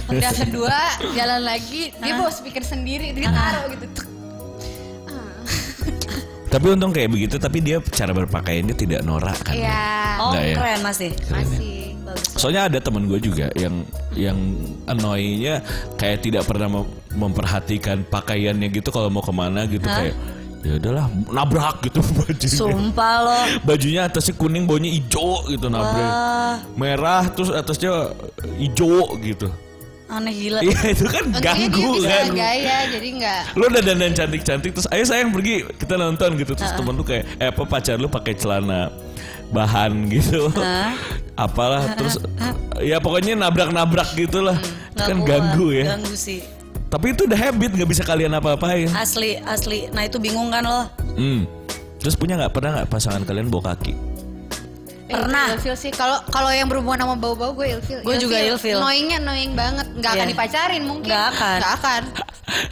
[0.07, 0.79] Udah kedua
[1.11, 3.85] jalan lagi dia bawa speaker sendiri dia taruh gitu.
[6.55, 9.51] Tapi untung kayak begitu tapi dia cara berpakaiannya tidak norak kan.
[9.51, 9.83] Iya.
[10.23, 10.55] Oh, Enggak ya?
[10.55, 11.09] keren masih.
[11.27, 11.75] Masih.
[12.07, 12.27] Bagus.
[12.39, 13.83] Soalnya ada temen gue juga yang
[14.15, 14.39] yang
[14.87, 15.59] annoyingnya
[15.99, 19.99] kayak tidak pernah mem- memperhatikan pakaiannya gitu kalau mau ke mana gitu Hah?
[19.99, 20.15] kayak
[20.63, 22.55] ya udahlah nabrak gitu bajunya.
[22.55, 23.39] Sumpah lo.
[23.67, 26.07] Bajunya atasnya kuning, baunya hijau gitu nabrak.
[26.07, 28.15] Wah, Merah terus atasnya
[28.55, 29.51] hijau gitu.
[30.05, 30.59] Aneh gila.
[30.61, 32.25] Iya itu kan dia ganggu bisa kan.
[32.37, 36.71] gaya jadi nggak Lu udah dandan cantik-cantik terus ayo sayang pergi kita nonton gitu terus
[36.77, 38.93] temen lu kayak eh apa pacar lu pakai celana
[39.49, 40.49] bahan gitu.
[40.57, 40.93] Hah?
[41.37, 42.21] Apalah terus
[42.81, 44.57] ya pokoknya nabrak-nabrak gitu lah.
[44.93, 45.29] Nggak kan kuat.
[45.29, 45.85] ganggu ya.
[45.97, 46.39] Ganggu sih.
[46.85, 48.87] Tapi itu udah habit nggak bisa kalian apa-apain.
[48.93, 49.89] Asli, asli.
[49.91, 50.87] Nah itu bingung kan lo?
[51.17, 51.49] Hmm.
[51.99, 54.14] Terus punya nggak pernah nggak pasangan kalian bawa kaki?
[55.05, 55.53] Pernah.
[55.53, 55.91] Eh, ilfil sih.
[55.93, 58.01] Kalau kalau yang berhubungan sama bau-bau gue ilfil.
[58.01, 58.77] Gue juga ilfil.
[58.81, 59.85] Annoyingnya annoying banget.
[59.93, 60.31] Nggak akan Iya.
[60.33, 61.07] dipacarin mungkin.
[61.07, 61.57] Nggak akan.
[61.61, 62.01] Nggak akan.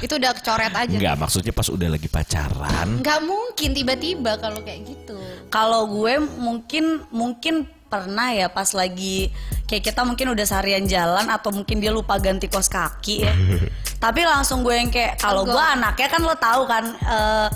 [0.02, 0.96] Itu udah coret aja.
[0.98, 2.88] Nggak maksudnya pas udah lagi pacaran.
[3.00, 5.18] Nggak mungkin tiba-tiba kalau kayak gitu.
[5.48, 9.30] Kalau gue mungkin mungkin pernah ya pas lagi
[9.70, 13.34] kayak kita mungkin udah seharian jalan atau mungkin dia lupa ganti kos kaki ya.
[14.04, 17.48] Tapi langsung gue yang kayak kalau gue anaknya kan lo tahu kan eh,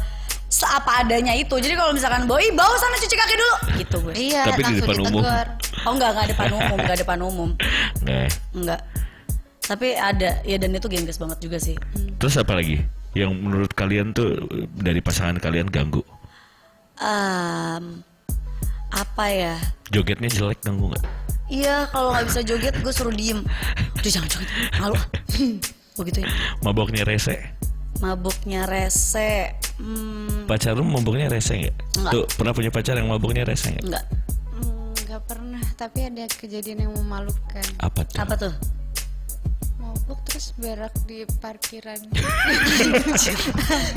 [0.48, 1.56] seapa adanya itu.
[1.60, 4.14] Jadi kalau misalkan bawa, ih bawa sana cuci kaki dulu gitu gue.
[4.16, 5.22] Iya, Tapi di depan umum.
[5.86, 7.50] Oh enggak enggak depan umum, enggak depan umum.
[8.04, 8.28] Nah.
[8.56, 8.82] Enggak.
[9.68, 11.76] Tapi ada ya dan itu gengges banget juga sih.
[12.20, 12.80] Terus apa lagi?
[13.12, 16.04] Yang menurut kalian tuh dari pasangan kalian ganggu?
[16.98, 18.02] Em,
[18.96, 19.56] apa ya?
[19.92, 21.06] Jogetnya jelek ganggu nggak?
[21.48, 23.44] Iya kalau nggak bisa joget gue suruh diem.
[24.00, 24.96] Udah jangan joget, malu.
[26.00, 26.28] Begitu ya.
[26.64, 27.57] Maboknya rese?
[27.98, 29.58] Mabuknya rese.
[29.78, 31.76] Hmm, Pacar lu mabuknya rese nggak?
[32.02, 32.12] Enggak.
[32.14, 33.84] Tuh pernah punya pacar yang mabuknya rese nggak?
[33.86, 34.06] enggak.
[34.54, 38.18] Hmm, nggak pernah tapi ada kejadian yang memalukan Apa tuh?
[38.18, 38.54] Apa tuh?
[39.88, 41.96] Mabuk terus berak di parkiran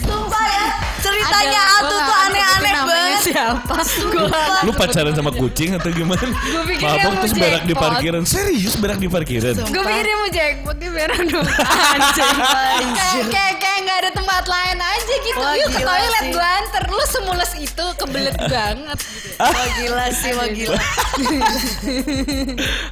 [0.00, 0.66] Sumpah ya,
[1.02, 3.20] ceritanya Atu gua tuh aneh-aneh banget.
[3.26, 4.62] siapa Sumpah.
[4.62, 6.22] Lu pacaran sama kucing atau gimana?
[6.22, 8.22] pikir Mabuk terus berak di parkiran.
[8.22, 9.54] Serius berak di parkiran?
[9.58, 14.44] gue pikir dia mau jackpot dia berak dong anjing kayak kayak kayak nggak ada tempat
[14.46, 19.28] lain aja gitu Wah, yuk ke toilet gue anter lu semules itu kebelet banget gitu
[19.40, 20.78] Wah gila sih, wah gila.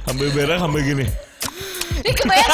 [0.01, 1.05] Sambil berak sambil gini.
[1.99, 2.49] Ini kebayang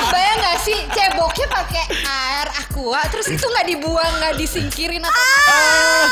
[0.00, 0.78] kebayang gak sih?
[0.88, 6.08] Ceboknya pakai air aqua terus itu nggak dibuang nggak disingkirin atau Ah,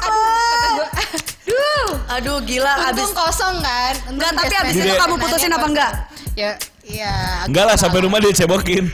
[0.00, 0.86] aduh kata gua.
[0.88, 1.88] aduh.
[2.10, 3.94] Aduh gila abis untung kosong kan?
[4.06, 5.92] Enggak, tapi abis itu kamu putusin apa enggak?
[6.34, 6.50] ya
[6.82, 8.86] ya Enggak lah sampai rumah dia cebokin.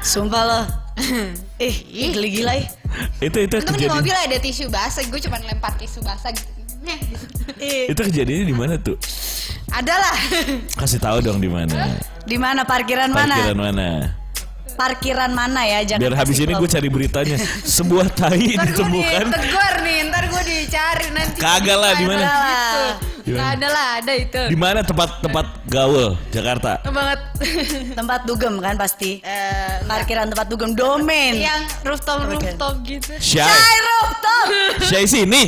[0.00, 0.64] Sumpah loh.
[1.60, 1.76] Ih,
[2.10, 2.66] geli gila ih.
[3.20, 6.32] itu itu untung di mobil ada tisu basah gue cuma lempar tisu basah
[7.92, 8.96] Itu kejadiannya di mana tuh?
[9.70, 10.16] ada lah
[10.74, 11.94] Kasih tahu dong di mana.
[12.26, 13.38] Di mana parkiran mana?
[13.38, 13.88] Parkiran mana?
[14.80, 15.84] Parkiran mana ya?
[15.84, 17.36] Jangan Biar habis ini gue cari beritanya.
[17.68, 19.24] Sebuah tai ntar gue ditemukan.
[19.28, 22.24] ditegur nih ntar gue dicari nanti Kagak lah, di mana?
[22.24, 22.88] Ada lah.
[23.20, 23.36] gitu.
[23.36, 26.80] Ada lah ada itu Di mana tempat tempat gaul Jakarta?
[26.88, 27.20] banget
[27.92, 29.20] Tempat dugem kan pasti.
[29.20, 31.36] Eh, Parkiran tempat dugem domain.
[31.36, 33.44] yang rooftop rooftop gitu Syai.
[33.44, 34.44] Hai rooftop.
[34.88, 35.42] Syai sini.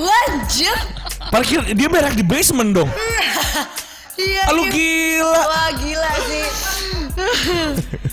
[0.00, 0.80] Lanjut.
[1.28, 2.88] Parkir dia berak di basement dong.
[4.16, 4.42] Iya.
[4.56, 4.72] Lu iya.
[4.72, 5.42] gila.
[5.44, 6.46] Wah gila sih.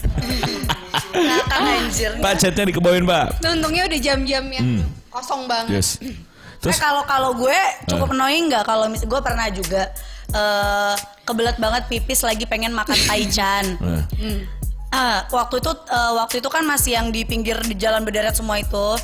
[1.17, 2.11] Ngakak anjir.
[2.17, 3.25] Pak chatnya dikebawain pak.
[3.41, 4.83] untungnya udah jam-jam yang Hmm.
[5.07, 5.97] kosong banget Yes.
[5.97, 6.17] Terus
[6.61, 8.15] Terus kalau kalau gue cukup Eh.
[8.15, 9.91] annoying nggak kalau mis gue pernah juga
[10.27, 13.65] eh kebelet banget pipis lagi pengen makan taichan.
[13.77, 14.41] Eh,
[14.87, 18.55] Ah, waktu itu eh, waktu itu kan masih yang di pinggir di jalan berderet semua
[18.57, 18.95] itu.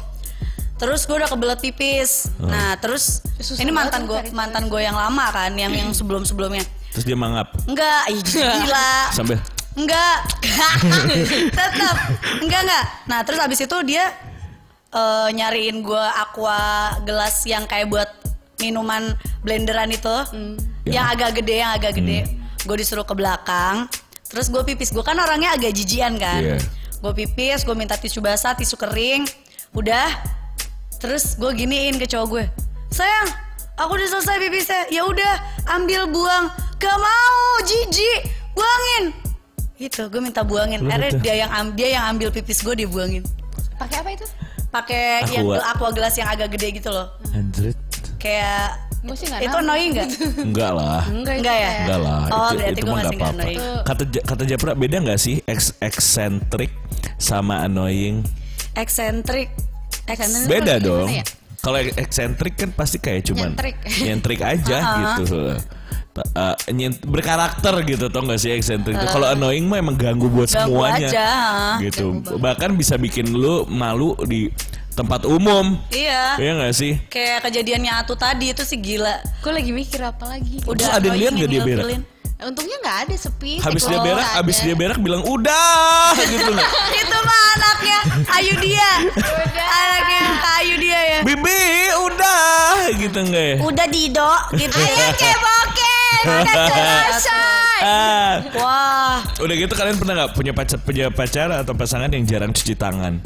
[0.77, 2.31] Terus gue udah kebelet pipis.
[2.39, 6.63] Nah, terus Susah ini mantan gue cari mantan gue yang lama kan, yang yang sebelum-sebelumnya.
[6.89, 8.91] terus dia mangap Enggak, gila.
[9.11, 9.39] sambil
[9.71, 10.17] Enggak.
[11.57, 11.95] Tetap.
[12.43, 12.85] Enggak, enggak.
[13.07, 14.11] Nah, terus abis itu dia
[14.91, 16.59] eh, nyariin gue aqua
[17.01, 18.09] gelas yang kayak buat
[18.59, 20.15] minuman blenderan itu.
[20.83, 21.13] Yang Ya.
[21.13, 22.19] agak gede, yang agak gede.
[22.61, 23.87] Gue disuruh ke belakang.
[24.27, 24.91] Terus gue pipis.
[24.91, 26.41] Gue kan orangnya agak jijian kan.
[26.41, 26.57] Iya.
[27.01, 29.25] Gue pipis, gue minta tisu basah, tisu kering.
[29.73, 30.09] Udah.
[31.01, 32.45] Terus gue giniin ke cowok gue.
[32.91, 33.27] Sayang,
[33.73, 34.81] aku udah selesai pipisnya.
[34.91, 35.33] Ya udah,
[35.71, 36.45] ambil buang.
[36.77, 38.29] Gak mau, jijik.
[38.53, 39.15] Buangin.
[39.81, 40.77] Gitu, gue minta buangin.
[40.79, 41.23] Lu Akhirnya betul.
[41.23, 43.25] dia yang dia yang ambil pipis gue dibuangin.
[43.73, 44.25] pakai apa itu
[44.69, 45.55] Pakai yang Aqua.
[45.57, 47.09] gel- aqua gelas yang agak gede gitu loh.
[47.31, 47.73] Anjrit.
[48.15, 50.07] Kayak gue sih nggak itu annoying gak?
[50.37, 51.01] Enggak lah.
[51.03, 51.71] enggak, ya?
[51.81, 52.21] Enggak lah.
[52.29, 53.33] Oh, itu berarti itu gue mah masih apa-apa.
[53.33, 53.59] annoying.
[53.81, 56.69] Kata kata Japra beda nggak sih ex eccentric
[57.17, 58.21] sama annoying?
[58.73, 59.49] Eksentrik.
[60.05, 60.47] Eksentrik.
[60.47, 61.09] Beda dong.
[61.09, 61.25] ya?
[61.61, 63.75] Kalau eccentric kan pasti kayak cuman Nyentrik.
[64.01, 65.53] nyentrik aja gitu.
[66.11, 69.07] Uh, nyent- berkarakter gitu tau gak sih eccentric itu.
[69.07, 71.07] Kalau annoying mah emang ganggu buat Ganggu semuanya.
[71.07, 71.27] aja.
[71.79, 72.03] Gitu.
[72.35, 74.51] Bahkan bisa bikin lu malu di
[74.91, 75.79] tempat umum.
[75.87, 76.35] Iya.
[76.35, 76.93] Iya gak sih?
[77.07, 79.23] Kayak kejadiannya Atu tadi itu sih gila.
[79.39, 81.85] gue lagi mikir apa lagi Terus ada yang lihat nggak dia berak?
[82.41, 86.69] Untungnya nggak ada sepi Habis dia berak, habis dia berak bilang udah gitu nggak?
[86.91, 87.99] itu mah anaknya
[88.31, 88.89] Ayu dia.
[89.55, 91.19] Anaknya Kak Ayu dia ya.
[91.21, 91.61] Bibi
[92.01, 92.41] udah
[92.97, 93.55] gitu enggak ya?
[93.61, 94.77] Udah Dido gitu.
[94.89, 96.21] Ayo cebokin.
[96.25, 97.79] Udah selesai.
[97.81, 99.17] Ah, Wah.
[99.37, 103.17] udah gitu kalian pernah nggak punya pacar punya pacar atau pasangan yang jarang cuci tangan?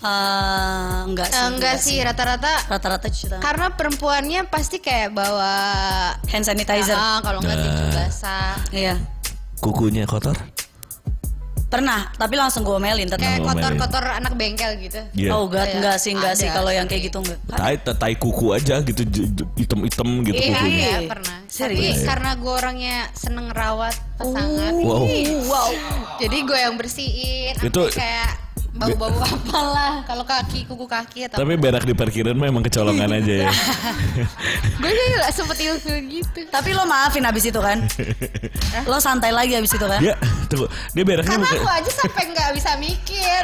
[0.00, 1.44] Eh, enggak sih.
[1.46, 3.42] Enggak sih rata-rata Rata-rata cuci tangan.
[3.42, 5.52] karena perempuannya pasti kayak bawa
[6.26, 6.94] Hand sanitizer.
[6.94, 7.92] Ah, kalau nggak tisu Nah.
[7.94, 8.94] basah Iya.
[9.56, 10.40] Kukunya kotor?
[11.66, 13.22] Pernah, tapi langsung gue omelin tetap.
[13.22, 15.30] kayak kotor-kotor anak bengkel gitu Iya.
[15.30, 15.74] Oh enggak, Iya.
[15.76, 16.40] enggak sih, enggak Ada.
[16.40, 17.38] sih kalau yang kayak gitu enggak.
[17.46, 20.74] Tai, tai kuku aja gitu j- hitam-hitam gitu Iya, kukunya.
[20.82, 21.36] iya, pernah.
[21.46, 21.94] Serius?
[21.94, 25.04] Tapi karena gue orangnya seneng rawat pasangan, Wow.
[25.44, 25.70] Wow.
[26.18, 27.54] jadi gue yang bersihin.
[27.60, 28.39] Itu kayak
[28.80, 33.34] bau-bau apalah kalau kaki kuku kaki atau Tapi berak di parkiran mah emang kecolongan aja
[33.44, 33.50] ya.
[34.80, 36.40] gue juga sempet ilfil gitu.
[36.48, 37.84] Tapi lo maafin abis itu kan?
[38.88, 40.00] lo santai lagi abis itu kan?
[40.00, 40.16] Dia
[40.48, 40.66] tunggu,
[40.96, 43.42] dia beraknya Karena bukan aku aja sampai nggak bisa mikir.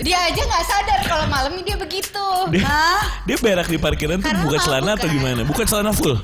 [0.00, 2.24] Dia aja nggak sadar kalau malam ini dia begitu.
[2.48, 3.04] dia, Hah?
[3.28, 5.12] dia berak di parkiran tuh bukan celana atau kan.
[5.12, 5.40] gimana?
[5.44, 6.16] Bukan celana full.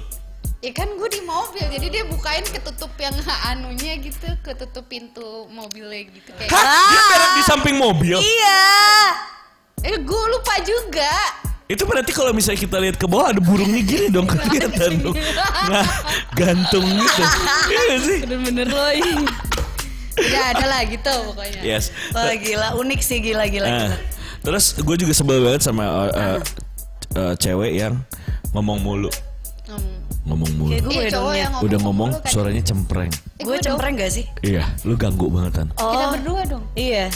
[0.65, 3.13] Ya kan gue di mobil, jadi dia bukain ketutup yang
[3.53, 6.49] anunya gitu, ketutup pintu mobilnya gitu kayak.
[6.49, 6.89] Hah?
[6.89, 8.17] Dia berak di samping mobil?
[8.17, 8.65] Iya.
[9.85, 11.13] Eh gue lupa juga.
[11.67, 15.17] Itu berarti kalau misalnya kita lihat ke bawah ada burungnya gini dong kelihatan dong.
[15.71, 15.87] Nah,
[16.33, 17.23] gantung gitu.
[17.67, 18.19] Iya gak sih?
[18.23, 18.91] Bener-bener loh
[20.17, 21.61] Udah ada lah gitu pokoknya.
[21.61, 21.93] Yes.
[22.15, 23.67] Wah gila, unik sih gila gila.
[23.69, 23.97] Nah, gila.
[24.41, 26.39] terus gue juga sebel banget sama uh, uh,
[27.19, 28.01] uh, cewek yang
[28.55, 29.11] ngomong mulu.
[30.27, 30.71] Ngomong mulu.
[30.71, 31.47] Kayak gue Iya, cowok dong ya.
[31.63, 32.27] Udah ngomong kan.
[32.27, 33.11] suaranya cempreng.
[33.37, 33.79] Eh, Gue dong.
[33.79, 34.25] cempreng gak sih?
[34.41, 35.69] Iya, lu ganggu banget kan.
[35.77, 36.65] Oh, Kita berdua dong.
[36.75, 37.07] Iya.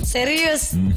[0.00, 0.74] Serius?
[0.74, 0.94] Hmm,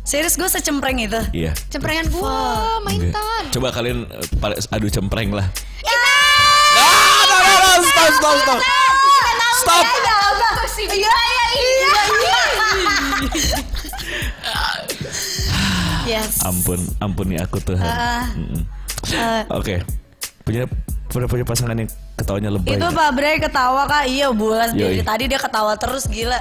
[0.00, 1.20] Serius gue secempreng itu?
[1.30, 1.54] iya.
[1.68, 2.34] Cemprengan gua,
[2.80, 3.14] main Enggak.
[3.14, 3.44] tan.
[3.52, 5.46] Coba kalian uh, pada adu cempreng lah.
[5.80, 5.94] Ya.
[6.80, 8.60] Ah, no, no, no, stop, stop, stop.
[9.56, 9.84] Stop.
[10.80, 12.00] Iya, iya, iya.
[16.08, 16.42] Yes.
[16.42, 17.86] Ampun, ampuni aku Tuhan.
[18.34, 18.62] Mm-mm.
[19.10, 19.78] Eh, Oke.
[20.50, 20.66] Punya
[21.06, 22.74] punya punya pasangan yang ketawanya lebay.
[22.74, 24.34] itu Pak Bre ketawa kak, iya
[24.74, 24.98] Yoi.
[24.98, 26.38] dari tadi dia ketawa terus gila.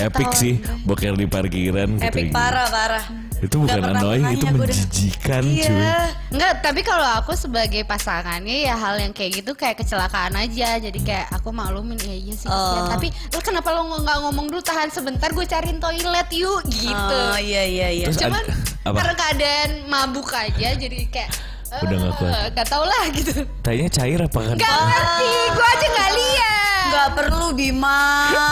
[0.00, 0.40] Epic Ketawa.
[0.40, 0.54] sih,
[0.88, 2.08] boker di parkiran gitu.
[2.08, 3.04] Epic parah parah.
[3.40, 5.64] Itu bukan annoying, itu menjijikan cuy.
[5.64, 6.12] Iya.
[6.32, 10.80] Enggak, tapi kalau aku sebagai pasangannya ya hal yang kayak gitu kayak kecelakaan aja.
[10.80, 12.48] Jadi kayak aku maklumin ya iya sih.
[12.48, 12.84] kasihan.
[12.84, 12.88] Oh.
[12.96, 17.16] Tapi lu kenapa lo nggak ngomong dulu tahan sebentar gue cariin toilet yuk gitu.
[17.16, 18.04] Oh iya iya iya.
[18.08, 18.44] Terus Cuman
[18.88, 22.32] karena keadaan mabuk aja jadi kayak eh, Udah nggak kuat.
[22.52, 23.30] Gak tau lah gitu.
[23.60, 24.56] Tanya cair apa kan?
[24.56, 26.84] Gak ngerti, gue aja gak lihat.
[26.86, 28.02] Nggak perlu Bima.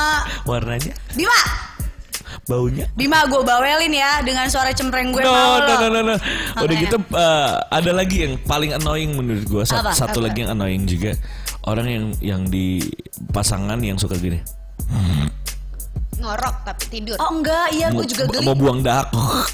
[0.49, 1.41] Warnanya, Bima,
[2.45, 2.87] baunya.
[2.95, 6.15] Bima gue bawelin ya dengan suara cempreng gue No, no, no, no, no.
[6.15, 6.81] Udah Makanya.
[6.81, 9.63] gitu uh, ada lagi yang paling annoying menurut gua.
[9.63, 9.93] Sa- Apa?
[9.93, 10.27] Satu Apa?
[10.27, 11.13] lagi yang annoying juga.
[11.63, 12.81] Orang yang yang di
[13.29, 14.41] pasangan yang suka gini.
[16.19, 17.15] Ngorok tapi tidur.
[17.19, 18.43] Oh enggak, iya gue juga geli.
[18.43, 19.07] mau buang dahak.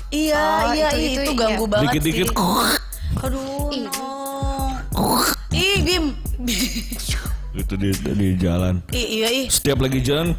[0.09, 1.40] Iya, Oh, iya, itu- itu, itu itu iya.
[1.42, 2.29] ganggu banget Dikit-dikit.
[2.29, 2.37] sih.
[3.20, 3.83] Aduh, Ih.
[3.85, 3.92] no.
[5.50, 6.05] Ih, Bim.
[7.55, 8.83] Itu di, di jalan.
[8.90, 9.46] Ih, iya, ih.
[9.46, 10.35] Setiap lagi jalan.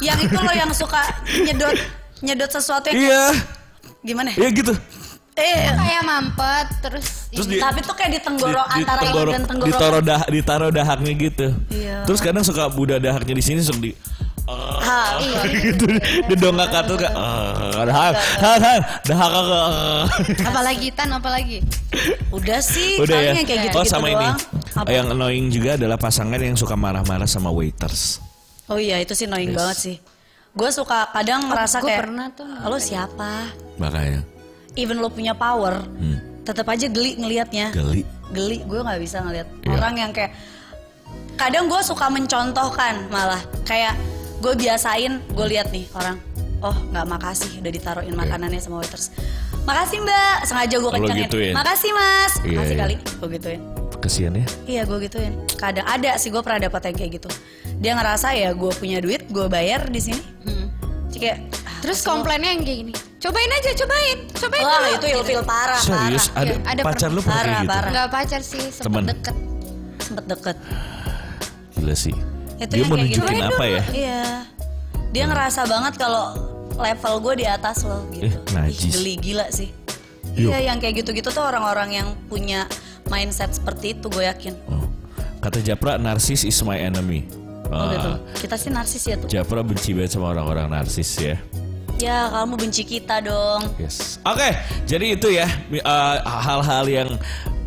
[0.00, 1.04] Yang itu loh yang suka
[1.36, 1.76] nyedot
[2.20, 3.24] nyedot sesuatu yang Iya,
[4.00, 4.32] gimana?
[4.32, 4.72] iya gitu.
[5.34, 7.58] Eh, Kayak mampet terus, Terus ini.
[7.58, 9.68] di- tapi tuh kayak di tenggorok Di- antara ini ditenggorok- dan tenggorok.
[9.68, 11.46] ditaruh dah ditaruh dahaknya gitu.
[11.68, 11.96] Iya.
[12.06, 13.98] Terus kadang suka budak dahaknya di sini suka di Iya.
[15.64, 15.84] Gitu
[16.28, 18.12] di dongak atas kayak "Ah, dahak
[19.02, 20.04] dahak ah."
[20.44, 21.58] apalagi tan apalagi
[22.28, 24.28] udah sih, udah ya kayak gitu, oh sama ini
[24.74, 24.90] Apa?
[24.90, 28.18] yang annoying juga adalah pasangan yang suka marah-marah sama waiters
[28.64, 29.96] Oh iya, itu sih annoying banget sih.
[30.50, 32.48] Gue suka kadang ngerasa gua kayak pernah tuh.
[32.64, 33.52] lo siapa?
[33.76, 34.24] makanya
[34.74, 37.70] Even lo punya power, hmm, tetap aja geli ngelihatnya.
[37.70, 38.02] geli
[38.32, 39.68] geli gue nggak bisa ngeliat Iya.
[39.70, 40.32] orang yang kayak
[41.34, 43.94] kadang gue suka mencontohkan malah kayak
[44.40, 46.16] gue biasain gue lihat nih orang
[46.64, 49.12] oh nggak makasih udah ditaruhin makanannya sama waiters.
[49.64, 50.36] Makasih mbak.
[50.44, 51.24] Sengaja gue kencengin.
[51.28, 51.52] gituin?
[51.56, 52.32] makasih mas.
[52.40, 52.82] Iya, makasih iya.
[52.82, 53.60] kali gue gituin.
[54.00, 54.46] Kesian ya.
[54.64, 55.32] Iya gue gituin.
[55.56, 57.28] Kadang ada sih gue pernah dapet yang kayak gitu.
[57.80, 60.20] Dia ngerasa ya gue punya duit gue bayar di sini.
[60.44, 60.68] Hmm.
[61.12, 62.94] Jadi kayak ah, terus komplainnya yang kayak gini
[63.24, 64.96] cobain aja cobain cobain wah dulu.
[65.00, 66.28] itu ilfil parah serius?
[66.28, 67.72] Parah ada, Iya, ada pacar lu pernah parah, kayak gitu?
[67.72, 67.90] parah.
[67.90, 69.04] nggak pacar sih sempet Temen.
[69.08, 69.36] deket.
[70.04, 70.56] Sempet deket.
[71.80, 73.20] Gila sih Itu dia yang mau kayak gitu.
[73.20, 74.22] nunjukin apa ya Iya.
[75.10, 76.24] Dia ngerasa banget kalau
[76.74, 78.26] level gue di atas lo gitu.
[78.26, 78.90] Eh, najis.
[78.90, 79.70] Ih, geli gila sih.
[80.34, 82.66] Iya, yang kayak gitu-gitu tuh orang-orang yang punya
[83.06, 84.58] mindset seperti itu gue yakin.
[84.66, 84.82] oh.
[85.38, 87.28] kata Japra narsis is my enemy
[87.68, 88.10] Oh Ah, gitu.
[88.42, 89.28] Kita sih narsis ya tuh.
[89.30, 91.38] Japra benci banget sama orang-orang narsis ya
[91.94, 93.70] Ya, kamu benci kita dong.
[93.78, 94.18] Yes.
[94.26, 94.50] Oke,
[94.82, 95.46] jadi itu ya
[95.86, 97.10] uh, hal-hal yang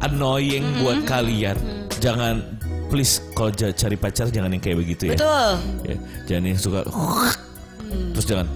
[0.03, 1.55] annoying buat kalian.
[2.03, 2.56] Jangan
[2.87, 5.17] please kalau cari pacar jangan yang kayak begitu ya.
[5.19, 5.49] Betul.
[5.83, 5.95] Ya,
[6.27, 6.79] Jangan yang suka
[7.87, 8.47] terus jangan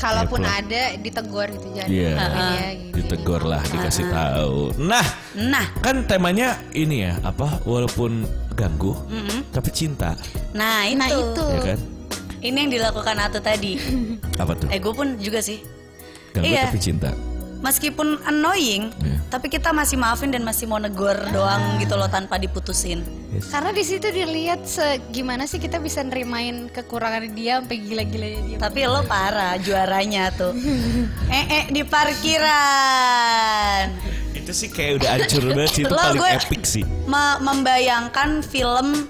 [0.00, 2.94] kalaupun Iya, ada ditegur gitu jangan Iya, Iya, gitu.
[3.02, 4.58] ditegur lah, dikasih tahu.
[4.78, 7.58] Nah, Nah, kan temanya ini ya, apa?
[7.66, 8.24] Walaupun
[8.54, 8.92] ganggu,
[9.50, 10.12] tapi cinta,
[10.52, 10.98] nah itu.
[11.00, 11.78] nah itu ya kan?
[12.40, 13.76] Ini yang dilakukan Atu tadi.
[14.40, 14.68] Apa tuh?
[14.72, 15.60] eh, gue pun juga sih.
[16.32, 16.68] Ganggu iya.
[16.68, 17.12] tapi cinta.
[17.60, 19.20] Meskipun annoying, Iya.
[19.28, 23.04] tapi kita masih maafin dan masih mau negor doang gitu loh tanpa diputusin.
[23.30, 23.46] Yes.
[23.46, 28.56] karena di situ dilihat se gimana sih kita bisa nerimain kekurangan dia sampai gila-gilanya dia
[28.58, 30.50] Tapi lo parah juaranya tuh.
[31.30, 31.86] eh eh di
[32.60, 33.86] parkiran.
[34.32, 36.84] Itu sih kayak udah hancur banget sih, itu Lo, paling gue- epic sih.
[37.04, 39.06] Me- membayangkan film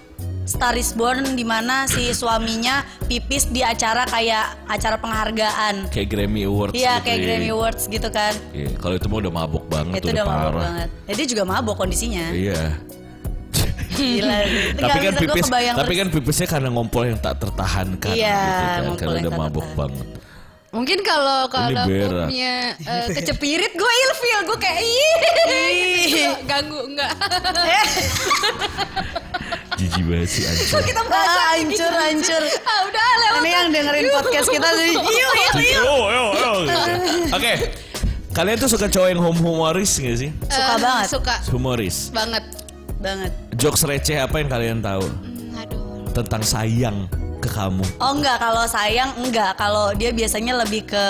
[0.51, 5.87] Star is Born di mana si suaminya pipis di acara kayak acara penghargaan.
[5.89, 7.23] Kayak Grammy Awards Iya gitu kayak ya.
[7.25, 8.35] Grammy Awards gitu kan.
[8.51, 10.63] Iya, kalau itu mah udah mabok banget Itu udah udah mabok parah.
[10.67, 10.89] banget.
[11.07, 12.27] Ya, dia juga mabok kondisinya.
[12.35, 12.63] Iya.
[13.91, 14.39] Gila.
[14.83, 15.99] Tapi kan pipis, tapi terus.
[15.99, 19.79] kan pipisnya karena ngompol yang tak tertahankan Iya, gitu kan, karena udah mabok tertahan.
[19.79, 20.07] banget.
[20.71, 25.19] mungkin kalau kalau punya eh, kecepirit gue ilfil gue kayak ih
[25.51, 26.31] Ih.
[26.47, 27.11] ganggu enggak
[29.81, 30.77] Jijik banget sih anjir.
[30.85, 32.43] kita Ah, hancur hancur.
[32.63, 34.85] ah udah lewat Ini yang dengerin podcast kita tuh.
[34.85, 35.55] Yuk yuk yuk.
[35.81, 36.51] Yo, yo, yo.
[37.33, 37.53] Oke.
[38.31, 40.31] Kalian tuh suka cowok yang hum humoris gak sih?
[40.45, 41.07] Suka Eh, banget.
[41.09, 41.97] suka Humoris.
[42.11, 42.45] banget
[42.97, 43.33] Banget.
[43.57, 45.03] Jokes receh apa yang kalian tahu?
[45.03, 47.81] Hmm, aduh tentang sayang ke kamu.
[47.97, 49.57] Oh enggak, kalau sayang enggak.
[49.57, 51.05] Kalau dia biasanya lebih ke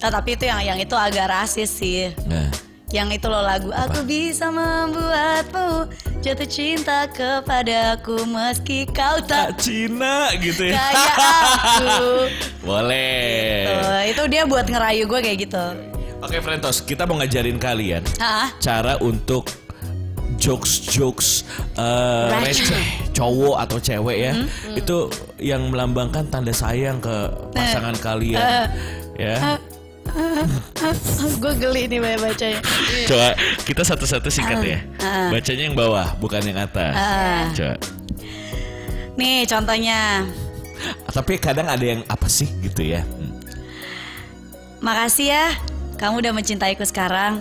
[0.00, 2.12] Ah, tapi itu yang yang itu agak rasis sih.
[2.24, 2.48] Nah,
[2.94, 5.90] Yang itu loh lagu Aku bisa membuatmu
[6.22, 10.78] jatuh cinta kepadaku meski kau tak Cina gitu ya.
[10.78, 12.06] kayak aku.
[12.70, 13.66] Boleh.
[13.66, 15.64] Tuh, itu dia buat ngerayu gue kayak gitu.
[16.22, 18.54] Oke, Frentos, kita mau ngajarin kalian Hah?
[18.62, 19.50] cara untuk
[20.40, 21.44] jokes-jokes
[21.76, 22.68] eh, Receh.
[22.68, 22.84] receh
[23.16, 24.32] cowok atau cewek ya
[24.74, 28.42] itu yang melambangkan tanda sayang ke pasangan kalian
[29.14, 29.56] ya
[31.42, 32.60] gue geli nih baca bacanya.
[33.06, 33.28] coba
[33.64, 35.28] kita satu-satu singkat ya Ah.
[35.30, 37.48] bacanya yang bawah bukan yang atas Ah.
[37.52, 37.76] coba
[39.14, 40.26] Nih contohnya.
[41.08, 43.30] tapi kadang ada yang apa sih gitu ya Hmm.
[44.82, 45.46] Makasih ya,
[45.96, 47.40] kamu udah mencintaiku sekarang.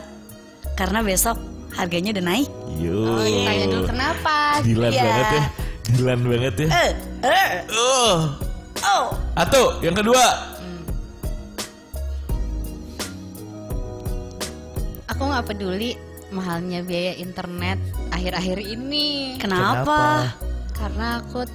[0.80, 1.36] Karena besok
[1.76, 2.48] harganya udah naik.
[2.80, 3.20] Yo.
[3.44, 4.64] Tanya dulu kenapa?
[4.64, 5.04] Dilan Iya.
[5.04, 5.44] banget ya.
[5.92, 6.68] Dilan banget ya.
[6.72, 6.90] Eh,
[7.28, 8.32] eh, Oh.
[8.80, 9.06] oh.
[9.36, 10.53] Atu, yang kedua.
[15.24, 15.96] Aku nggak peduli
[16.36, 17.80] mahalnya biaya internet
[18.12, 19.40] akhir-akhir ini.
[19.40, 20.36] Kenapa?
[20.76, 21.48] Karena aku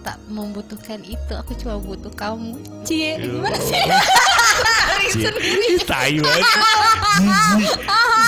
[0.00, 1.36] tak membutuhkan itu.
[1.36, 2.56] Aku cuma butuh kamu.
[2.88, 3.76] Cie, gimana sih?
[5.12, 5.28] Cie.
[5.84, 6.40] Tai banget.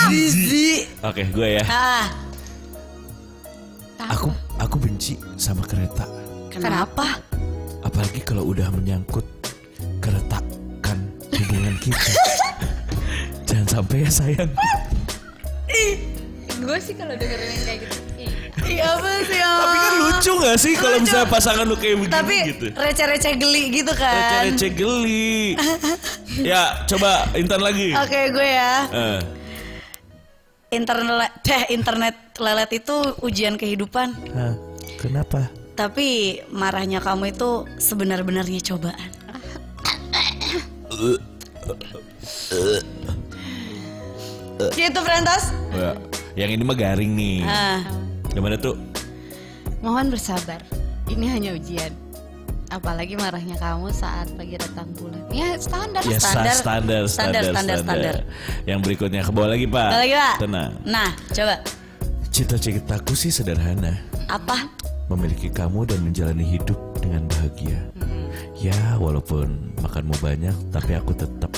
[0.05, 0.85] Zizi.
[1.01, 1.65] Oke, gue ya.
[1.65, 2.05] Ah,
[4.13, 4.29] Aku
[4.61, 6.05] aku benci sama kereta.
[6.53, 7.17] kenapa?
[7.81, 9.25] Apalagi kalau udah menyangkut
[9.97, 12.05] keretakan hubungan kita.
[13.55, 14.51] Jangan sampai ya sayang.
[16.59, 17.95] Gue sih kalau dengerin yang kayak gitu.
[18.19, 18.31] ih,
[18.67, 19.39] Iya apa sih?
[19.39, 19.55] ah?
[19.63, 22.65] Tapi kan lucu gak sih kalau misalnya pasangan lu kayak begini Tapi gitu.
[22.75, 24.11] receh-receh geli gitu kan.
[24.11, 25.55] Receh-receh geli.
[26.51, 27.95] ya, coba Intan lagi.
[27.95, 28.73] Oke gue ya.
[28.91, 29.19] Eh,
[30.75, 34.11] Internet, teh internet lelet itu ujian kehidupan.
[34.35, 34.51] Hah,
[34.99, 35.47] kenapa?
[35.79, 39.11] Tapi marahnya kamu itu sebenar-benarnya cobaan.
[44.73, 45.51] Gitu Frentas?
[45.75, 45.91] Ya,
[46.35, 47.43] yang ini mah garing nih.
[47.43, 47.83] Ah,
[48.31, 48.75] Gimana tuh?
[49.79, 50.59] Mohon bersabar.
[51.07, 51.93] Ini hanya ujian.
[52.73, 55.21] Apalagi marahnya kamu saat lagi datang bulan.
[55.29, 56.01] Ya standar.
[56.03, 56.55] Ya Standar.
[56.57, 58.15] standar, standar, standar, Standar, standar.
[58.65, 59.89] Yang berikutnya ke bawah lagi pak.
[59.93, 60.35] Lagi pak?
[60.41, 60.71] Tenang.
[60.83, 61.55] Nah, coba.
[62.33, 63.95] Cita-citaku sih sederhana.
[64.27, 64.67] Apa?
[65.07, 67.79] Memiliki kamu dan menjalani hidup dengan bahagia.
[68.01, 68.27] Hmm.
[68.57, 71.53] Ya walaupun makanmu banyak, tapi aku tetap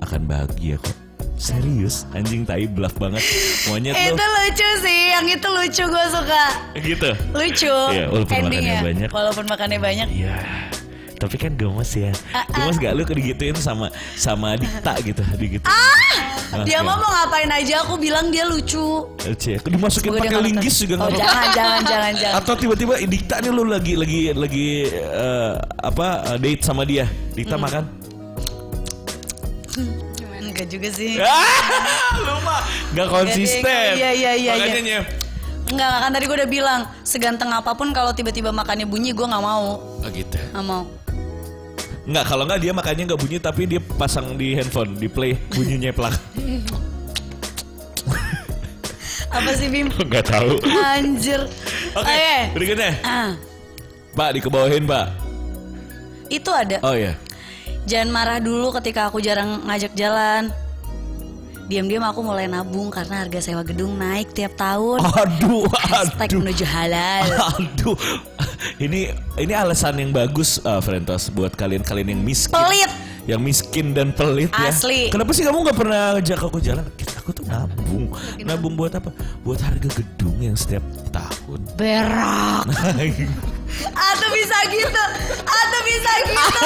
[0.00, 1.03] akan bahagia kok.
[1.34, 3.20] Serius, anjing tai bluff banget.
[3.66, 4.32] Monyet itu lo.
[4.38, 6.44] lucu sih, yang itu lucu gue suka.
[6.78, 7.10] Gitu.
[7.34, 7.74] Lucu.
[7.90, 8.74] Iya, walaupun endingnya.
[8.78, 9.08] makannya banyak.
[9.10, 10.08] Walaupun makannya banyak.
[10.14, 10.36] Iya.
[11.14, 12.12] Tapi kan gemes ya.
[12.30, 15.72] Ah, Gemes gak lu digituin sama sama Dikta gitu, digituin.
[15.72, 16.86] Ah, Dia Oke.
[16.86, 19.08] mau ngapain aja, aku bilang dia lucu.
[19.08, 19.58] Lucu ya.
[19.58, 22.34] Dimasukin pakai linggis juga Oh, jangan, jangan, jangan, jangan.
[22.38, 27.08] Atau tiba-tiba Dikta nih lu lagi lagi lagi eh, apa eh, date sama dia.
[27.32, 27.64] Dikta Hmm.
[27.66, 27.84] makan.
[30.54, 31.18] Enggak juga sih.
[32.26, 32.62] Lu mah
[32.94, 33.98] nggak konsisten.
[33.98, 35.00] Iya, iya, iya, Makanya iya.
[35.64, 39.42] Enggak, kan tadi gue udah bilang seganteng apa pun kalau tiba-tiba makannya bunyi gue nggak
[39.42, 40.38] mau, Oh gitu.
[40.54, 40.86] nggak mau.
[42.04, 45.90] Nggak kalau nggak dia makannya nggak bunyi tapi dia pasang di handphone di play bunyinya
[45.90, 46.14] plak.
[49.34, 49.90] Apa sih Bim?
[50.06, 50.62] Nggak tahu.
[50.78, 51.42] Anjir.
[51.98, 52.06] Oke.
[52.06, 52.34] Oke.
[52.54, 52.92] Berikutnya.
[53.02, 53.34] Ah,
[54.14, 55.10] Pak dikebawahin pak.
[56.30, 56.78] itu ada.
[56.80, 57.18] Oh ya.
[57.84, 60.48] Jangan marah dulu ketika aku jarang ngajak jalan.
[61.64, 65.00] Diam-diam aku mulai nabung karena harga sewa gedung naik tiap tahun.
[65.00, 66.40] Aduh, Hashtag aduh.
[66.44, 67.24] menuju halal.
[67.56, 67.96] Aduh,
[68.76, 69.08] ini
[69.40, 72.52] ini alasan yang bagus, uh, Frentos, buat kalian-kalian yang miskin.
[72.52, 72.92] Pelit.
[73.24, 74.68] Yang miskin dan pelit ya.
[74.68, 75.08] Asli.
[75.08, 76.84] Kenapa sih kamu nggak pernah ngajak aku jalan?
[77.24, 78.12] Aku tuh nabung.
[78.44, 79.08] Nabung buat apa?
[79.40, 81.64] Buat harga gedung yang setiap tahun.
[81.80, 82.68] Berak.
[83.94, 85.04] Atau bisa gitu.
[85.42, 86.62] Atau bisa gitu.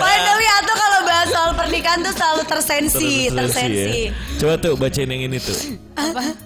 [0.00, 4.10] Finally atau kalau bahas soal pernikahan tuh selalu tersensi, tersensi.
[4.10, 4.12] ya.
[4.40, 5.58] Coba tuh bacain yang ini tuh.
[5.96, 6.36] Apa?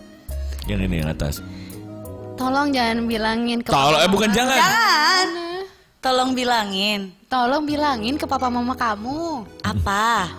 [0.67, 1.35] Yang ini yang atas.
[2.37, 4.59] Tolong jangan bilangin ke Kalau eh bukan jangan.
[4.61, 5.29] Jangan.
[6.05, 7.11] Tolong bilangin.
[7.27, 9.43] Tolong bilangin ke papa mama kamu.
[9.65, 10.31] Apa?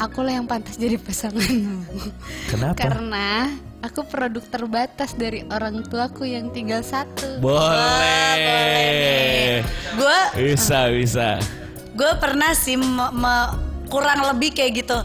[0.00, 1.84] Akulah yang pantas jadi pasanganmu.
[2.48, 2.76] Kenapa?
[2.76, 3.50] Karena
[3.82, 7.40] aku produk terbatas dari orang tuaku yang tinggal satu.
[7.40, 8.46] Boleh.
[9.96, 11.40] Gue Bisa, bisa.
[11.96, 13.52] gue pernah sih me- me-
[13.88, 14.98] kurang lebih kayak gitu.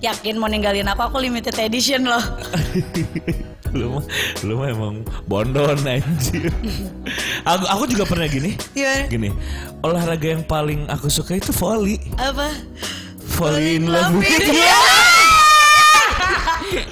[0.00, 2.20] Yakin mau ninggalin aku aku limited edition loh.
[3.74, 4.04] lu mah
[4.46, 4.94] lu mah emang
[5.24, 6.52] bondon anjir.
[7.48, 8.52] aku aku juga pernah gini.
[8.76, 9.08] Gimana?
[9.08, 9.32] Gini.
[9.80, 11.96] Olahraga yang paling aku suka itu volley.
[12.20, 12.52] Apa?
[13.34, 15.23] Fall in love Love with with you.
[16.74, 16.82] You.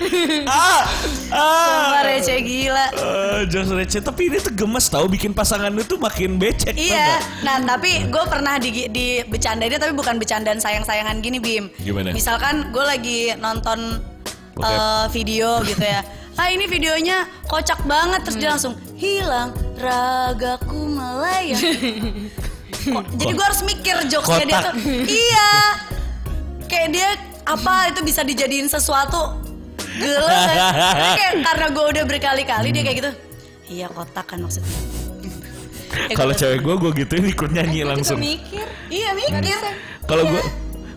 [0.47, 0.83] ah,
[1.29, 2.87] Sumpah receh gila.
[2.93, 7.59] Eh, jokes receh tapi ini tuh gemes tau bikin pasangan itu makin becek Iya, nah
[7.61, 11.69] tapi gue pernah di, di bercandainnya tapi bukan bercandaan sayang-sayangan gini Bim.
[11.77, 12.11] Gimana?
[12.11, 13.99] Misalkan gue lagi nonton
[14.53, 14.69] Bokep.
[14.69, 16.03] eh, video gitu ya.
[16.33, 18.55] Ah ini videonya kocak banget terus dia Hmm.
[18.57, 21.61] langsung hilang ragaku melayang.
[22.89, 24.75] Kok- jadi gue harus mikir jokesnya dia tuh.
[25.05, 25.51] Iya.
[26.65, 27.09] Kayak dia
[27.45, 29.37] apa itu bisa dijadiin sesuatu
[29.95, 30.67] geles ya.
[30.73, 33.11] Tapi kayak karena gue udah berkali-kali dia kayak gitu.
[33.71, 34.69] Iya kotak kan maksudnya.
[36.19, 39.61] Kalau cewek gue gue gituin ikut nyanyi langsung mikir Iya mikir.
[40.03, 40.33] kalau Iya.
[40.33, 40.43] gue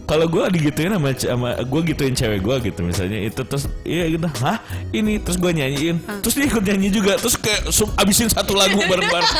[0.05, 4.29] kalau gue digituin sama, sama gue gituin cewek gue gitu misalnya itu terus iya gitu
[4.39, 8.53] hah ini terus gue nyanyiin terus dia ikut nyanyi juga terus kayak sum- abisin satu
[8.53, 9.33] lagu bareng-bareng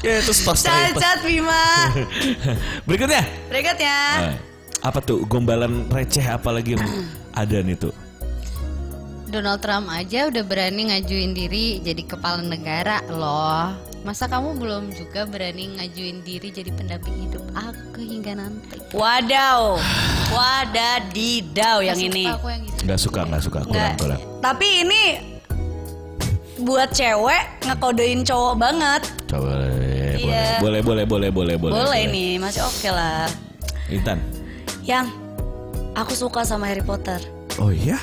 [0.00, 1.92] ya terus tos Cacat Bima.
[2.88, 3.98] berikutnya Berikutnya.
[4.18, 4.34] Nah,
[4.82, 6.84] apa tuh gombalan receh apalagi yang
[7.36, 7.92] ada nih tuh
[9.34, 13.74] Donald Trump aja udah berani ngajuin diri jadi kepala negara loh.
[14.06, 18.78] Masa kamu belum juga berani ngajuin diri jadi pendamping hidup aku hingga nanti?
[18.94, 19.74] Wadaw.
[20.30, 22.30] Wadadidau yang ini.
[22.30, 22.86] Aku yang gitu.
[22.86, 23.94] nggak suka nggak suka kurang Nggak.
[23.98, 25.02] kurang Tapi ini
[26.56, 29.02] buat cewek ngekodein cowok banget.
[29.26, 30.62] coba boleh Iya.
[30.62, 33.26] boleh boleh boleh boleh boleh Boleh nih, masih oke lah.
[33.90, 34.22] Intan
[34.80, 35.10] Yang
[35.92, 37.18] aku suka sama Harry Potter.
[37.58, 37.98] oh iya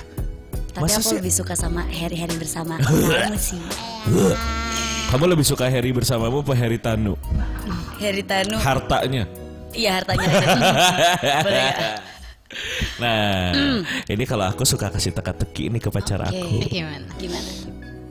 [0.71, 1.17] Tapi Masa aku sih?
[1.19, 3.59] lebih suka sama Harry-Harry bersama kamu sih.
[5.07, 7.19] kamu lebih suka Harry bersamamu apa Harry Tanu
[7.99, 8.55] Harry Tanu.
[8.57, 9.27] hartanya
[9.71, 10.27] Iya hartanya.
[11.47, 11.95] Boleh nggak?
[12.99, 13.55] Nah,
[14.05, 16.35] ini kalau aku suka kasih teka-teki ini ke pacar Oke.
[16.35, 16.55] aku.
[16.67, 17.07] Gimana?
[17.15, 17.51] Gimana?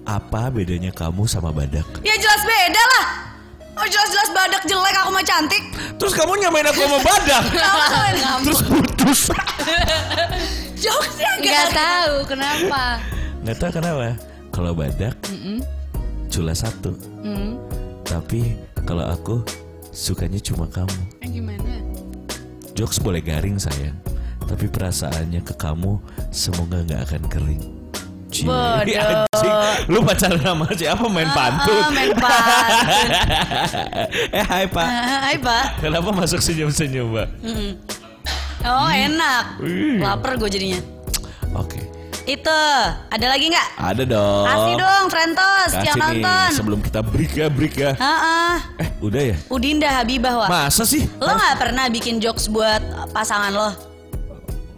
[0.09, 1.85] Apa bedanya kamu sama badak?
[2.01, 3.07] Ya jelas beda lah.
[3.77, 5.61] Oh jelas-jelas badak jelek aku mah cantik.
[6.01, 7.45] Terus kamu nyamain aku sama badak?
[8.41, 9.21] Terus putus.
[10.81, 12.83] Jokesnya Gak tahu kenapa.
[13.41, 14.09] Nggak tahu kenapa.
[14.51, 15.15] Kalau badak
[16.27, 17.59] cula satu, Hmm.
[18.03, 19.43] tapi kalau aku
[19.91, 21.01] sukanya cuma kamu.
[21.21, 21.75] Eh, Gimana?
[22.73, 23.95] Jokes boleh garing sayang,
[24.43, 25.99] tapi perasaannya ke kamu
[26.31, 27.63] semoga nggak akan kering.
[28.41, 29.27] Bodoh.
[29.87, 31.83] Lu pacaran sama siapa main pantun?
[31.83, 33.09] Ah, main pantun.
[34.39, 35.65] eh hai pak, Ah, Hai Pak.
[35.83, 37.29] kenapa masuk senyum-senyum mbak?
[37.43, 37.73] Mm.
[38.63, 39.45] Oh enak.
[39.59, 39.99] Wih.
[39.99, 40.81] Lapar gue jadinya.
[41.53, 41.83] Oke,
[42.23, 42.53] Itu
[43.09, 43.69] ada lagi nggak?
[43.77, 44.45] ada dong.
[44.47, 46.49] Kasih dong Frentos Kasih yang nih, nonton.
[46.53, 47.93] sebelum kita break ya break ya.
[47.93, 48.55] Heeh.
[48.79, 49.37] Eh udah ya?
[49.49, 50.49] Udinda Habibah Wak.
[50.49, 51.11] Masa sih?
[51.17, 52.79] Lo nggak pernah bikin jokes buat
[53.11, 53.71] pasangan lo?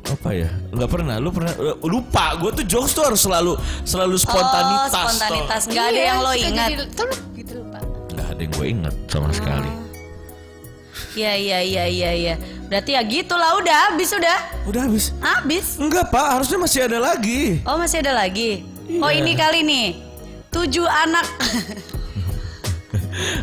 [0.05, 0.49] Apa ya?
[0.71, 1.15] Nggak pernah.
[1.17, 1.53] Lu pernah?
[1.53, 2.37] eh, Lupa.
[2.37, 3.53] Gue tuh jokes tuh harus selalu
[3.83, 4.89] selalu spontanitas.
[4.91, 5.61] Oh, spontanitas.
[5.67, 6.69] Nggak ada Iya, yang lo ingat.
[7.35, 7.79] gitu lupa.
[8.09, 9.71] Nggak ada yang gue ingat sama sekali.
[11.13, 12.35] Iya iya iya iya iya.
[12.67, 14.39] Berarti ya gitu lah udah habis udah.
[14.65, 15.05] Udah habis.
[15.21, 15.77] Habis.
[15.77, 17.61] Enggak pak, harusnya masih ada lagi.
[17.69, 18.65] Oh masih ada lagi.
[18.99, 19.21] Oh Iya.
[19.21, 19.89] ini kali nih.
[20.49, 21.25] Tujuh anak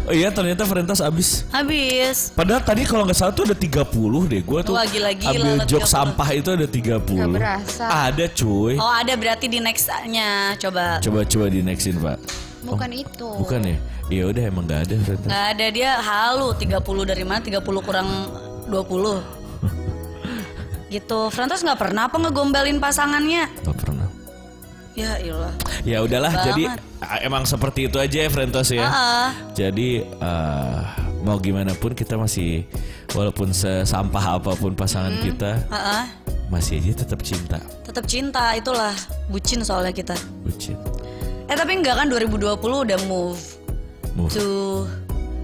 [0.05, 1.45] Oh iya ternyata Frentas habis.
[1.49, 2.29] habis.
[2.33, 3.85] Padahal tadi kalau nggak salah tuh ada 30
[4.25, 4.41] deh.
[4.41, 5.89] Gue tuh Wah, gila-gila ambil jok 30.
[5.89, 7.01] sampah itu ada 30.
[7.01, 7.85] Nggak berasa.
[8.09, 8.73] Ada cuy.
[8.77, 10.97] Oh ada berarti di nextnya coba.
[11.01, 12.17] Coba coba di nextin pak.
[12.61, 13.29] Bukan itu.
[13.37, 13.77] Bukan ya?
[14.09, 14.95] Iya udah emang nggak ada.
[14.97, 18.07] Nggak ada dia halu 30 dari mana 30 kurang
[18.67, 19.21] 20
[20.89, 24.07] Gitu Frentos nggak pernah apa ngegombalin pasangannya Nggak pernah.
[24.97, 25.53] Ya iyalah
[25.85, 26.45] Ya udahlah, Banget.
[26.49, 26.63] jadi
[27.23, 28.83] emang seperti itu aja ya Frentos ya.
[28.83, 30.79] Ah, Jadi eh,
[31.21, 32.67] mau gimana pun kita masih
[33.11, 35.23] walaupun sesampah apa pun pasangan Hmm.
[35.23, 36.03] kita ah, ah.
[36.49, 37.61] masih aja tetap cinta.
[37.85, 38.91] Tetap cinta itulah
[39.29, 40.75] Bucin soalnya kita Bucin.
[41.49, 43.41] Eh tapi enggak kan 2020 udah move
[44.13, 44.29] Move.
[44.29, 44.85] to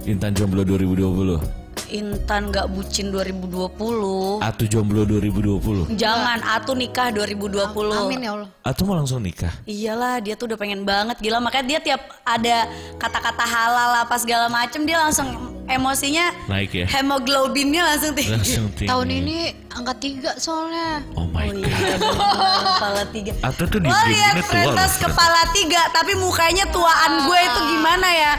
[0.06, 1.65] Intan jomblo 2020.
[1.88, 5.94] Intan gak bucin 2020 Atu jomblo 2020.
[5.94, 7.66] Jangan Atu nikah 2020
[7.96, 8.50] Amin ya Allah.
[8.62, 9.54] Atau mau langsung nikah?
[9.64, 12.66] Iyalah dia tuh udah pengen banget gila makanya dia tiap ada
[12.96, 15.30] kata-kata halal apa segala macem dia langsung
[15.66, 16.86] emosinya Naik ya?
[16.88, 18.32] hemoglobinnya langsung tinggi.
[18.32, 18.86] Langsung tinggi.
[18.88, 19.38] Tahun ini
[19.70, 21.02] angka tiga soalnya.
[21.14, 21.66] Oh my Oh god.
[21.66, 22.18] iya bener,
[22.64, 23.32] kepala tiga.
[23.42, 25.02] Atau tuh Lo lihat diem-diemnya tua Frentos loh.
[25.06, 28.34] kepala tiga tapi mukanya tuaan gue itu gimana ya?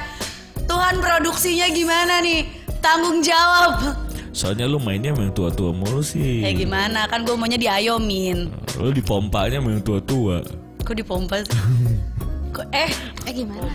[0.66, 2.55] Tuhan produksinya gimana nih?
[2.86, 3.98] Tanggung jawab.
[4.30, 6.46] Soalnya lu mainnya main tua-tua mulu sih.
[6.46, 8.46] Ya gimana kan gue maunya diayomin.
[8.78, 10.46] Lu dipompanya main tua-tua.
[10.86, 11.58] Kok dipompa sih?
[12.54, 12.94] Kok eh
[13.26, 13.74] Eh gimana?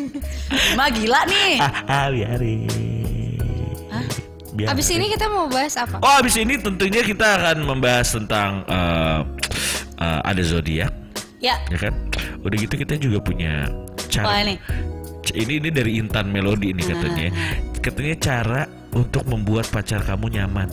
[0.80, 1.60] mah gila nih.
[1.60, 2.64] Ah, ah biarin.
[4.56, 4.72] Biarin.
[4.72, 6.00] Abis ini kita mau bahas apa?
[6.00, 9.20] Oh, abis ini tentunya kita akan membahas tentang eh,
[10.00, 10.92] eh, ada zodiak,
[11.44, 11.92] Ya, ya kan?
[12.40, 13.68] Udah gitu kita juga punya
[14.08, 14.24] cara.
[14.32, 14.56] Wah, ini.
[15.30, 17.28] Ini ini dari Intan Melody ini katanya.
[17.80, 20.68] Katanya cara untuk membuat pacar kamu nyaman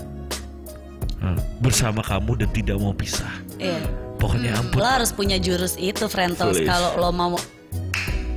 [1.17, 3.31] Eh, bersama kamu dan tidak mau pisah.
[3.57, 3.81] iya.
[4.17, 4.77] Pokoknya ampun.
[4.77, 7.37] Lo harus punya jurus itu Frentos kalau lo mau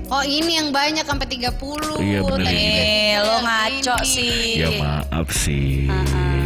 [0.08, 1.54] Oh ini yang banyak sampai 30
[1.96, 2.50] Iya, bener.
[2.50, 4.06] Eh, lo ngaco ini.
[4.06, 4.58] sih.
[4.58, 5.86] Ya maaf sih.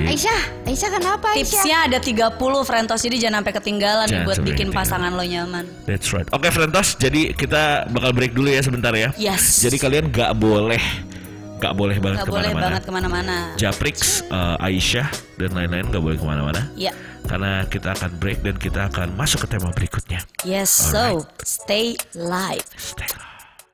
[0.04, 1.38] Aisyah, Aisyah kenapa Aisyah?
[1.40, 4.76] Tipsnya ada 30 Frentos jadi jangan sampai ketinggalan Jangan buat bikin ketinggalan.
[4.76, 5.64] pasangan lo nyaman.
[5.84, 6.28] That's right.
[6.28, 6.94] Oke, Frentos.
[6.94, 9.16] Jadi kita bakal break dulu ya sebentar ya.
[9.16, 9.58] Yes.
[9.60, 10.82] Jadi kalian gak boleh,
[11.64, 12.64] gak boleh banget Gak boleh ke mana-mana.
[12.68, 13.36] banget ke mana-mana.
[13.56, 13.96] Japrix,
[14.28, 15.08] eh, Aisyah
[15.40, 16.62] dan lain-lain gak boleh ke mana-mana.
[16.76, 16.92] Ya.
[17.24, 20.20] Karena kita akan break dan kita akan masuk ke tema berikutnya.
[20.44, 22.68] Yes, so stay live.
[22.76, 23.08] Stay